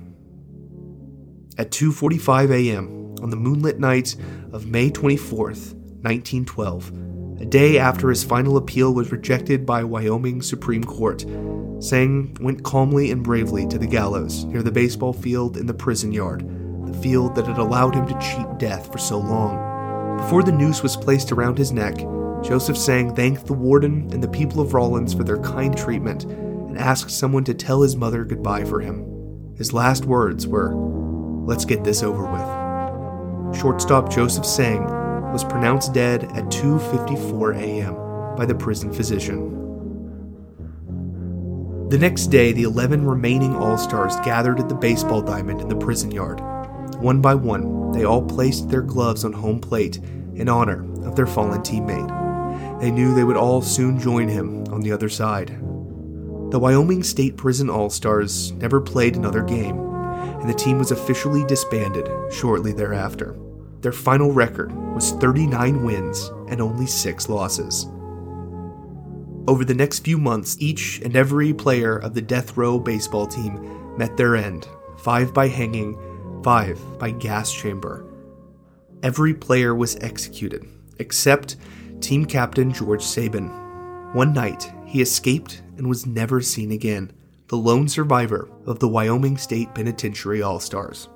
At 1.57 1.71
2:45 1.71 2.51
a.m. 2.51 3.15
on 3.23 3.31
the 3.31 3.37
moonlit 3.37 3.81
night 3.81 4.17
of 4.53 4.67
May 4.67 4.91
24th, 4.91 5.73
1912, 6.03 6.93
a 7.41 7.47
day 7.47 7.79
after 7.79 8.11
his 8.11 8.23
final 8.23 8.59
appeal 8.59 8.93
was 8.93 9.11
rejected 9.11 9.65
by 9.65 9.83
Wyoming 9.83 10.43
Supreme 10.43 10.85
Court, 10.85 11.23
Sang 11.79 12.37
went 12.43 12.65
calmly 12.65 13.11
and 13.13 13.25
bravely 13.25 13.67
to 13.69 13.79
the 13.79 13.87
gallows 13.87 14.45
near 14.45 14.63
the 14.63 14.71
baseball 14.71 15.15
field 15.15 15.57
in 15.57 15.65
the 15.65 15.73
prison 15.73 16.13
yard, 16.13 16.47
the 16.85 16.99
field 16.99 17.35
that 17.35 17.47
had 17.47 17.57
allowed 17.57 17.95
him 17.95 18.07
to 18.09 18.19
cheat 18.21 18.59
death 18.59 18.93
for 18.93 18.99
so 18.99 19.19
long. 19.19 20.19
Before 20.19 20.43
the 20.43 20.53
noose 20.53 20.83
was 20.83 20.99
placed 20.99 21.33
around 21.33 21.57
his 21.57 21.73
neck, 21.73 21.97
Joseph 22.45 22.77
Sang 22.77 23.15
thanked 23.15 23.47
the 23.47 23.55
warden 23.55 24.11
and 24.13 24.23
the 24.23 24.29
people 24.29 24.61
of 24.61 24.75
Rawlins 24.75 25.15
for 25.15 25.25
their 25.25 25.39
kind 25.39 25.77
treatment 25.77 26.25
and 26.25 26.77
asked 26.77 27.11
someone 27.11 27.45
to 27.45 27.55
tell 27.55 27.81
his 27.81 27.97
mother 27.97 28.23
goodbye 28.25 28.65
for 28.65 28.81
him. 28.81 29.55
His 29.57 29.73
last 29.73 30.05
words 30.05 30.47
were, 30.47 30.75
Let's 31.47 31.65
get 31.65 31.85
this 31.85 32.03
over 32.03 32.25
with. 32.25 33.59
Shortstop 33.59 34.11
Joseph 34.11 34.45
Sang 34.45 34.85
was 35.33 35.45
pronounced 35.45 35.95
dead 35.95 36.25
at 36.37 36.45
2:54 36.51 37.57
a.m. 37.57 38.37
by 38.37 38.45
the 38.45 38.55
prison 38.55 38.93
physician. 38.93 39.51
The 41.89 41.99
next 41.99 42.27
day, 42.27 42.53
the 42.53 42.63
11 42.65 43.07
remaining 43.07 43.55
All-Stars 43.55 44.17
gathered 44.25 44.59
at 44.59 44.69
the 44.69 44.75
baseball 44.75 45.23
diamond 45.23 45.61
in 45.61 45.69
the 45.69 45.77
prison 45.77 46.11
yard. 46.11 46.41
One 47.01 47.21
by 47.21 47.35
one, 47.35 47.93
they 47.93 48.05
all 48.05 48.23
placed 48.23 48.69
their 48.69 48.83
gloves 48.83 49.25
on 49.25 49.33
home 49.33 49.61
plate 49.61 49.99
in 50.35 50.49
honor 50.49 50.85
of 51.07 51.15
their 51.15 51.27
fallen 51.27 51.61
teammate. 51.61 52.24
They 52.85 52.91
knew 52.91 53.15
they 53.15 53.25
would 53.25 53.39
all 53.39 53.63
soon 53.63 53.99
join 53.99 54.29
him 54.29 54.63
on 54.65 54.83
the 54.83 54.93
other 54.93 55.09
side. 55.09 55.49
The 56.51 56.59
Wyoming 56.59 57.03
State 57.03 57.35
Prison 57.35 57.71
All 57.71 57.89
Stars 57.89 58.53
never 58.53 58.79
played 58.79 59.17
another 59.17 59.43
game, 59.43 59.79
and 59.79 60.47
the 60.47 60.53
team 60.53 60.79
was 60.79 60.91
officially 60.91 61.47
disbanded 61.47 62.11
shortly 62.31 62.75
thereafter. 62.75 63.39
Their 63.81 63.91
final 63.91 64.33
record 64.33 64.71
was 64.95 65.13
39 65.13 65.83
wins 65.83 66.31
and 66.51 66.61
only 66.61 66.85
6 66.85 67.31
losses. 67.31 67.87
Over 69.49 69.65
the 69.65 69.73
next 69.73 70.01
few 70.01 70.19
months, 70.19 70.59
each 70.61 71.01
and 71.03 71.17
every 71.17 71.55
player 71.55 71.97
of 71.97 72.13
the 72.13 72.21
death 72.21 72.55
row 72.55 72.79
baseball 72.79 73.27
team 73.27 73.97
met 73.97 74.19
their 74.19 74.37
end 74.37 74.69
five 74.99 75.33
by 75.33 75.49
hanging, 75.49 75.97
five 76.45 76.79
by 76.99 77.13
gas 77.13 77.51
chamber. 77.51 78.05
Every 79.03 79.33
player 79.33 79.75
was 79.75 79.97
executed, 80.03 80.69
except 80.99 81.57
team 82.05 82.27
captain 82.27 82.71
George 82.71 83.03
Sabin. 83.03 83.49
One 84.13 84.35
night, 84.35 84.71
he 84.85 85.01
escaped 85.01 85.63
and 85.79 85.89
was 85.89 86.07
never 86.07 86.43
seen 86.43 86.71
again 86.71 87.11
the 87.49 87.57
lone 87.57 87.89
survivor 87.89 88.51
of 88.67 88.79
the 88.79 88.89
Wyoming 88.89 89.39
State 89.39 89.75
Penitentiary 89.75 90.43
All 90.43 90.61
Stars. 90.61 91.09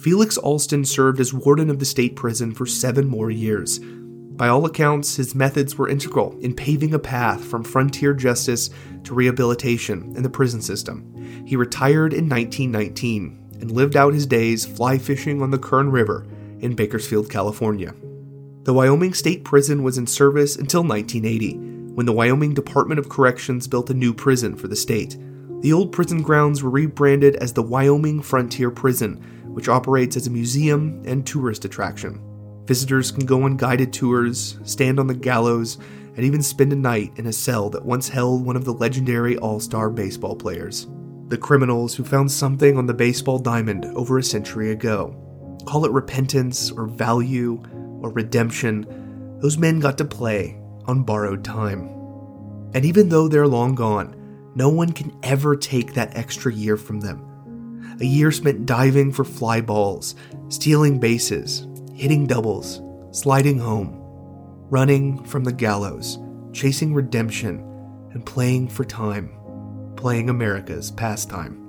Felix 0.00 0.38
Alston 0.38 0.84
served 0.84 1.20
as 1.20 1.32
warden 1.32 1.68
of 1.68 1.78
the 1.78 1.84
state 1.84 2.16
prison 2.16 2.52
for 2.54 2.66
seven 2.66 3.06
more 3.06 3.30
years. 3.30 3.78
By 3.78 4.48
all 4.48 4.64
accounts, 4.66 5.16
his 5.16 5.34
methods 5.34 5.76
were 5.76 5.88
integral 5.88 6.36
in 6.40 6.54
paving 6.54 6.94
a 6.94 6.98
path 6.98 7.44
from 7.44 7.62
frontier 7.62 8.14
justice 8.14 8.70
to 9.04 9.14
rehabilitation 9.14 10.14
in 10.16 10.22
the 10.22 10.30
prison 10.30 10.60
system. 10.60 11.44
He 11.46 11.56
retired 11.56 12.12
in 12.12 12.28
1919 12.28 13.43
and 13.64 13.72
lived 13.72 13.96
out 13.96 14.12
his 14.12 14.26
days 14.26 14.66
fly 14.66 14.98
fishing 14.98 15.40
on 15.40 15.50
the 15.50 15.56
Kern 15.56 15.90
River 15.90 16.26
in 16.60 16.74
Bakersfield, 16.74 17.30
California. 17.30 17.94
The 18.64 18.74
Wyoming 18.74 19.14
State 19.14 19.42
Prison 19.42 19.82
was 19.82 19.96
in 19.96 20.06
service 20.06 20.56
until 20.56 20.82
1980, 20.82 21.54
when 21.94 22.04
the 22.04 22.12
Wyoming 22.12 22.52
Department 22.52 22.98
of 22.98 23.08
Corrections 23.08 23.66
built 23.66 23.88
a 23.88 23.94
new 23.94 24.12
prison 24.12 24.54
for 24.54 24.68
the 24.68 24.76
state. 24.76 25.16
The 25.62 25.72
old 25.72 25.92
prison 25.92 26.20
grounds 26.20 26.62
were 26.62 26.68
rebranded 26.68 27.36
as 27.36 27.54
the 27.54 27.62
Wyoming 27.62 28.20
Frontier 28.20 28.70
Prison, 28.70 29.14
which 29.46 29.70
operates 29.70 30.14
as 30.18 30.26
a 30.26 30.30
museum 30.30 31.02
and 31.06 31.26
tourist 31.26 31.64
attraction. 31.64 32.20
Visitors 32.66 33.10
can 33.10 33.24
go 33.24 33.44
on 33.44 33.56
guided 33.56 33.94
tours, 33.94 34.58
stand 34.64 35.00
on 35.00 35.06
the 35.06 35.14
gallows, 35.14 35.78
and 36.16 36.20
even 36.26 36.42
spend 36.42 36.74
a 36.74 36.76
night 36.76 37.12
in 37.16 37.28
a 37.28 37.32
cell 37.32 37.70
that 37.70 37.86
once 37.86 38.10
held 38.10 38.44
one 38.44 38.56
of 38.56 38.66
the 38.66 38.74
legendary 38.74 39.38
all 39.38 39.58
star 39.58 39.88
baseball 39.88 40.36
players. 40.36 40.86
The 41.28 41.38
criminals 41.38 41.94
who 41.94 42.04
found 42.04 42.30
something 42.30 42.76
on 42.76 42.86
the 42.86 42.94
baseball 42.94 43.38
diamond 43.38 43.86
over 43.96 44.18
a 44.18 44.22
century 44.22 44.70
ago. 44.70 45.16
Call 45.66 45.84
it 45.84 45.92
repentance 45.92 46.70
or 46.70 46.86
value 46.86 47.62
or 48.02 48.10
redemption, 48.10 48.86
those 49.40 49.56
men 49.56 49.80
got 49.80 49.96
to 49.98 50.04
play 50.04 50.60
on 50.86 51.02
borrowed 51.02 51.42
time. 51.42 51.88
And 52.74 52.84
even 52.84 53.08
though 53.08 53.28
they're 53.28 53.48
long 53.48 53.74
gone, 53.74 54.14
no 54.54 54.68
one 54.68 54.92
can 54.92 55.16
ever 55.22 55.56
take 55.56 55.94
that 55.94 56.16
extra 56.16 56.52
year 56.52 56.76
from 56.76 57.00
them. 57.00 57.96
A 58.00 58.04
year 58.04 58.30
spent 58.30 58.66
diving 58.66 59.12
for 59.12 59.24
fly 59.24 59.60
balls, 59.60 60.14
stealing 60.48 60.98
bases, 60.98 61.66
hitting 61.94 62.26
doubles, 62.26 62.82
sliding 63.12 63.58
home, 63.58 63.96
running 64.68 65.22
from 65.24 65.44
the 65.44 65.52
gallows, 65.52 66.18
chasing 66.52 66.92
redemption, 66.92 67.60
and 68.12 68.26
playing 68.26 68.68
for 68.68 68.84
time, 68.84 69.30
playing 69.96 70.28
America's 70.28 70.90
pastime. 70.90 71.64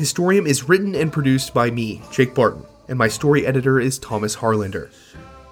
Historium 0.00 0.46
is 0.46 0.66
written 0.66 0.94
and 0.94 1.12
produced 1.12 1.52
by 1.52 1.70
me, 1.70 2.00
Jake 2.10 2.34
Barton, 2.34 2.64
and 2.88 2.96
my 2.96 3.06
story 3.06 3.46
editor 3.46 3.78
is 3.78 3.98
Thomas 3.98 4.36
Harlander. 4.36 4.90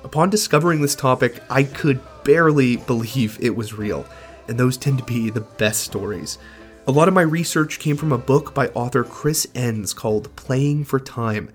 Upon 0.04 0.30
discovering 0.30 0.80
this 0.80 0.94
topic, 0.94 1.42
I 1.50 1.64
could 1.64 2.00
barely 2.24 2.76
believe 2.76 3.36
it 3.42 3.54
was 3.54 3.74
real, 3.74 4.06
and 4.48 4.58
those 4.58 4.76
tend 4.76 4.98
to 4.98 5.04
be 5.04 5.30
the 5.30 5.40
best 5.40 5.82
stories. 5.82 6.38
A 6.86 6.92
lot 6.92 7.08
of 7.08 7.14
my 7.14 7.22
research 7.22 7.78
came 7.78 7.96
from 7.96 8.12
a 8.12 8.18
book 8.18 8.54
by 8.54 8.68
author 8.68 9.04
Chris 9.04 9.46
Enns 9.54 9.92
called 9.92 10.34
Playing 10.36 10.84
for 10.84 10.98
Time, 10.98 11.50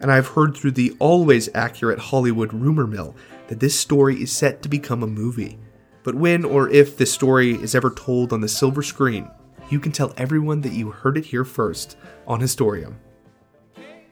and 0.00 0.10
I've 0.10 0.28
heard 0.28 0.56
through 0.56 0.70
the 0.72 0.96
always 0.98 1.48
accurate 1.54 1.98
Hollywood 1.98 2.54
rumor 2.54 2.86
mill 2.86 3.14
that 3.48 3.60
this 3.60 3.78
story 3.78 4.22
is 4.22 4.32
set 4.32 4.62
to 4.62 4.68
become 4.68 5.02
a 5.02 5.06
movie. 5.06 5.58
But 6.04 6.14
when 6.14 6.44
or 6.44 6.70
if 6.70 6.96
this 6.96 7.12
story 7.12 7.52
is 7.52 7.74
ever 7.74 7.90
told 7.90 8.32
on 8.32 8.40
the 8.40 8.48
silver 8.48 8.82
screen, 8.82 9.30
you 9.68 9.78
can 9.78 9.92
tell 9.92 10.14
everyone 10.16 10.62
that 10.62 10.72
you 10.72 10.90
heard 10.90 11.18
it 11.18 11.26
here 11.26 11.44
first 11.44 11.98
on 12.26 12.40
Historium. 12.40 12.94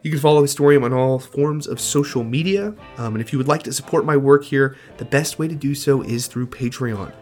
You 0.02 0.10
can 0.10 0.20
follow 0.20 0.42
Historium 0.42 0.84
on 0.84 0.92
all 0.92 1.18
forms 1.18 1.66
of 1.66 1.80
social 1.80 2.22
media, 2.22 2.74
um, 2.98 3.14
and 3.14 3.20
if 3.20 3.32
you 3.32 3.38
would 3.38 3.48
like 3.48 3.62
to 3.62 3.72
support 3.72 4.04
my 4.04 4.16
work 4.16 4.44
here, 4.44 4.76
the 4.98 5.04
best 5.04 5.38
way 5.38 5.48
to 5.48 5.54
do 5.54 5.74
so 5.74 6.02
is 6.02 6.26
through 6.26 6.48
Patreon. 6.48 7.12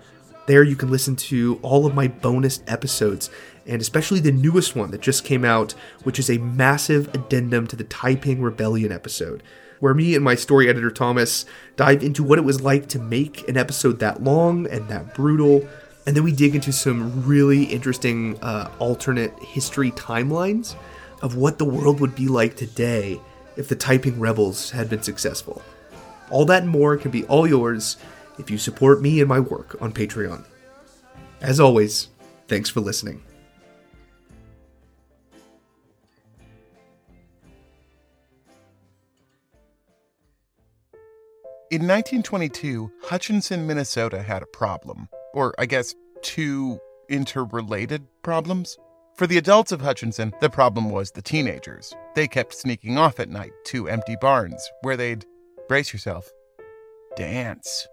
There 0.46 0.62
you 0.62 0.76
can 0.76 0.90
listen 0.90 1.16
to 1.16 1.58
all 1.62 1.86
of 1.86 1.94
my 1.94 2.06
bonus 2.06 2.60
episodes, 2.66 3.30
and 3.66 3.80
especially 3.80 4.20
the 4.20 4.30
newest 4.30 4.76
one 4.76 4.90
that 4.90 5.00
just 5.00 5.24
came 5.24 5.44
out, 5.44 5.72
which 6.02 6.18
is 6.18 6.28
a 6.28 6.36
massive 6.38 7.14
addendum 7.14 7.66
to 7.68 7.76
the 7.76 7.84
Taiping 7.84 8.42
Rebellion 8.42 8.92
episode, 8.92 9.42
where 9.80 9.94
me 9.94 10.14
and 10.14 10.22
my 10.22 10.34
story 10.34 10.68
editor 10.68 10.90
Thomas 10.90 11.46
dive 11.76 12.02
into 12.02 12.22
what 12.22 12.38
it 12.38 12.44
was 12.44 12.60
like 12.60 12.88
to 12.88 12.98
make 12.98 13.48
an 13.48 13.56
episode 13.56 14.00
that 14.00 14.22
long 14.22 14.66
and 14.66 14.86
that 14.88 15.14
brutal, 15.14 15.66
and 16.06 16.14
then 16.14 16.24
we 16.24 16.32
dig 16.32 16.54
into 16.54 16.72
some 16.72 17.26
really 17.26 17.64
interesting 17.64 18.38
uh, 18.42 18.70
alternate 18.78 19.32
history 19.40 19.92
timelines 19.92 20.76
of 21.22 21.36
what 21.36 21.56
the 21.56 21.64
world 21.64 22.00
would 22.00 22.14
be 22.14 22.28
like 22.28 22.54
today 22.54 23.18
if 23.56 23.68
the 23.68 23.76
Taiping 23.76 24.20
rebels 24.20 24.72
had 24.72 24.90
been 24.90 25.02
successful. 25.02 25.62
All 26.30 26.44
that 26.46 26.64
and 26.64 26.70
more 26.70 26.98
can 26.98 27.10
be 27.10 27.24
all 27.24 27.46
yours 27.46 27.96
if 28.38 28.50
you 28.50 28.58
support 28.58 29.00
me 29.00 29.20
and 29.20 29.28
my 29.28 29.40
work 29.40 29.80
on 29.80 29.92
Patreon. 29.92 30.44
As 31.40 31.60
always, 31.60 32.08
thanks 32.48 32.70
for 32.70 32.80
listening. 32.80 33.22
In 41.70 41.82
1922, 41.88 42.90
Hutchinson, 43.02 43.66
Minnesota 43.66 44.22
had 44.22 44.42
a 44.42 44.46
problem 44.46 45.08
or 45.34 45.54
I 45.58 45.66
guess 45.66 45.94
two 46.22 46.80
interrelated 47.08 48.06
problems. 48.22 48.78
For 49.16 49.26
the 49.26 49.38
adults 49.38 49.72
of 49.72 49.80
Hutchinson, 49.80 50.32
the 50.40 50.50
problem 50.50 50.90
was 50.90 51.10
the 51.10 51.22
teenagers. 51.22 51.92
They 52.14 52.26
kept 52.26 52.54
sneaking 52.54 52.96
off 52.96 53.20
at 53.20 53.28
night 53.28 53.52
to 53.66 53.88
empty 53.88 54.16
barns 54.20 54.66
where 54.82 54.96
they'd, 54.96 55.24
brace 55.68 55.92
yourself, 55.92 56.30
dance. 57.16 57.86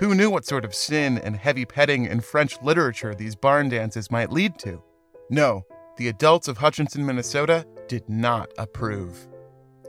Who 0.00 0.14
knew 0.14 0.30
what 0.30 0.46
sort 0.46 0.64
of 0.64 0.74
sin 0.74 1.18
and 1.18 1.36
heavy 1.36 1.66
petting 1.66 2.06
in 2.06 2.22
French 2.22 2.56
literature 2.62 3.14
these 3.14 3.36
barn 3.36 3.68
dances 3.68 4.10
might 4.10 4.32
lead 4.32 4.58
to? 4.60 4.82
No, 5.28 5.66
the 5.98 6.08
adults 6.08 6.48
of 6.48 6.56
Hutchinson, 6.56 7.04
Minnesota 7.04 7.66
did 7.86 8.08
not 8.08 8.50
approve. 8.56 9.28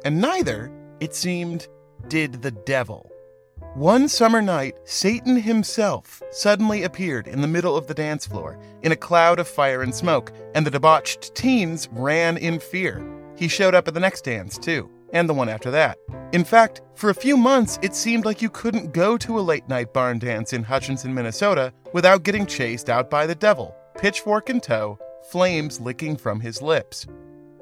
And 0.03 0.19
neither, 0.19 0.69
it 0.99 1.15
seemed, 1.15 1.69
did 2.09 2.41
the 2.41 2.51
devil. 2.51 3.09
One 3.73 4.09
summer 4.09 4.41
night, 4.41 4.75
Satan 4.83 5.37
himself 5.37 6.21
suddenly 6.29 6.83
appeared 6.83 7.29
in 7.29 7.39
the 7.39 7.47
middle 7.47 7.77
of 7.77 7.87
the 7.87 7.93
dance 7.93 8.27
floor 8.27 8.59
in 8.81 8.91
a 8.91 8.97
cloud 8.97 9.39
of 9.39 9.47
fire 9.47 9.81
and 9.81 9.95
smoke, 9.95 10.33
and 10.53 10.65
the 10.65 10.71
debauched 10.71 11.33
teens 11.35 11.87
ran 11.89 12.35
in 12.35 12.59
fear. 12.59 13.01
He 13.37 13.47
showed 13.47 13.73
up 13.73 13.87
at 13.87 13.93
the 13.93 14.01
next 14.01 14.25
dance, 14.25 14.57
too, 14.57 14.89
and 15.13 15.27
the 15.27 15.33
one 15.33 15.49
after 15.49 15.71
that. 15.71 15.97
In 16.31 16.43
fact, 16.43 16.81
for 16.95 17.09
a 17.09 17.15
few 17.15 17.35
months, 17.35 17.79
it 17.81 17.95
seemed 17.95 18.25
like 18.25 18.41
you 18.41 18.49
couldn't 18.49 18.93
go 18.93 19.17
to 19.17 19.39
a 19.39 19.41
late 19.41 19.67
night 19.67 19.93
barn 19.93 20.19
dance 20.19 20.53
in 20.53 20.63
Hutchinson, 20.63 21.13
Minnesota 21.13 21.73
without 21.93 22.23
getting 22.23 22.45
chased 22.45 22.89
out 22.89 23.09
by 23.09 23.25
the 23.25 23.35
devil, 23.35 23.75
pitchfork 23.97 24.49
in 24.49 24.61
tow, 24.61 24.97
flames 25.29 25.79
licking 25.79 26.17
from 26.17 26.39
his 26.39 26.61
lips. 26.61 27.05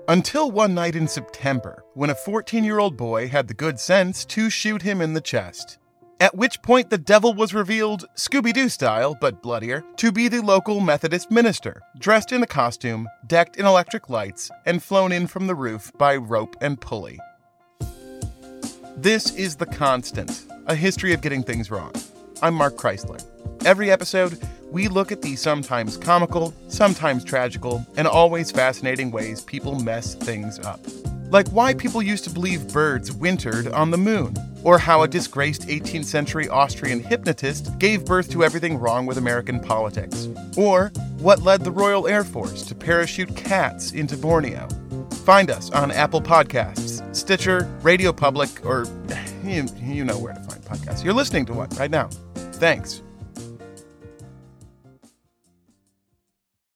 Until 0.07 0.51
one 0.51 0.73
night 0.73 0.95
in 0.95 1.07
September, 1.07 1.83
when 1.93 2.09
a 2.09 2.15
14 2.15 2.63
year 2.63 2.79
old 2.79 2.97
boy 2.97 3.27
had 3.27 3.47
the 3.47 3.53
good 3.53 3.79
sense 3.79 4.25
to 4.25 4.49
shoot 4.49 4.81
him 4.81 5.01
in 5.01 5.13
the 5.13 5.21
chest. 5.21 5.77
At 6.21 6.35
which 6.35 6.61
point 6.61 6.89
the 6.89 6.97
devil 6.97 7.33
was 7.33 7.53
revealed, 7.53 8.05
Scooby 8.17 8.51
Doo 8.51 8.67
style, 8.67 9.15
but 9.21 9.41
bloodier, 9.41 9.85
to 9.97 10.11
be 10.11 10.27
the 10.27 10.41
local 10.41 10.81
Methodist 10.81 11.31
minister, 11.31 11.81
dressed 11.97 12.33
in 12.33 12.43
a 12.43 12.47
costume, 12.47 13.07
decked 13.27 13.55
in 13.55 13.65
electric 13.65 14.09
lights, 14.09 14.51
and 14.65 14.83
flown 14.83 15.13
in 15.13 15.27
from 15.27 15.47
the 15.47 15.55
roof 15.55 15.91
by 15.97 16.17
rope 16.17 16.57
and 16.59 16.81
pulley. 16.81 17.19
This 19.01 19.33
is 19.35 19.55
The 19.55 19.65
Constant, 19.65 20.43
a 20.65 20.75
history 20.75 21.13
of 21.13 21.21
getting 21.21 21.41
things 21.41 21.71
wrong. 21.71 21.93
I'm 22.41 22.53
Mark 22.53 22.75
Chrisler. 22.75 23.23
Every 23.65 23.89
episode, 23.89 24.37
we 24.71 24.89
look 24.89 25.13
at 25.13 25.21
the 25.21 25.37
sometimes 25.37 25.95
comical, 25.95 26.53
sometimes 26.67 27.23
tragical, 27.23 27.87
and 27.95 28.05
always 28.05 28.51
fascinating 28.51 29.09
ways 29.09 29.39
people 29.39 29.79
mess 29.79 30.15
things 30.15 30.59
up. 30.59 30.81
Like 31.29 31.47
why 31.47 31.75
people 31.75 32.03
used 32.03 32.25
to 32.25 32.29
believe 32.29 32.73
birds 32.73 33.09
wintered 33.13 33.67
on 33.67 33.89
the 33.89 33.97
moon, 33.97 34.35
or 34.65 34.77
how 34.77 35.03
a 35.03 35.07
disgraced 35.07 35.69
18th 35.69 36.03
century 36.03 36.49
Austrian 36.49 36.99
hypnotist 36.99 37.79
gave 37.79 38.03
birth 38.03 38.29
to 38.31 38.43
everything 38.43 38.77
wrong 38.77 39.05
with 39.05 39.17
American 39.17 39.61
politics, 39.61 40.27
or 40.57 40.91
what 41.19 41.41
led 41.41 41.63
the 41.63 41.71
Royal 41.71 42.05
Air 42.05 42.25
Force 42.25 42.63
to 42.63 42.75
parachute 42.75 43.33
cats 43.33 43.93
into 43.93 44.17
Borneo. 44.17 44.67
Find 45.25 45.51
us 45.51 45.69
on 45.71 45.91
Apple 45.91 46.21
Podcasts, 46.21 47.15
Stitcher, 47.15 47.69
Radio 47.81 48.11
Public, 48.11 48.65
or 48.65 48.85
you, 49.43 49.67
you 49.77 50.03
know 50.03 50.17
where 50.17 50.33
to 50.33 50.39
find 50.41 50.63
podcasts. 50.63 51.03
You're 51.03 51.13
listening 51.13 51.45
to 51.47 51.53
one 51.53 51.69
right 51.71 51.91
now. 51.91 52.09
Thanks. 52.53 53.03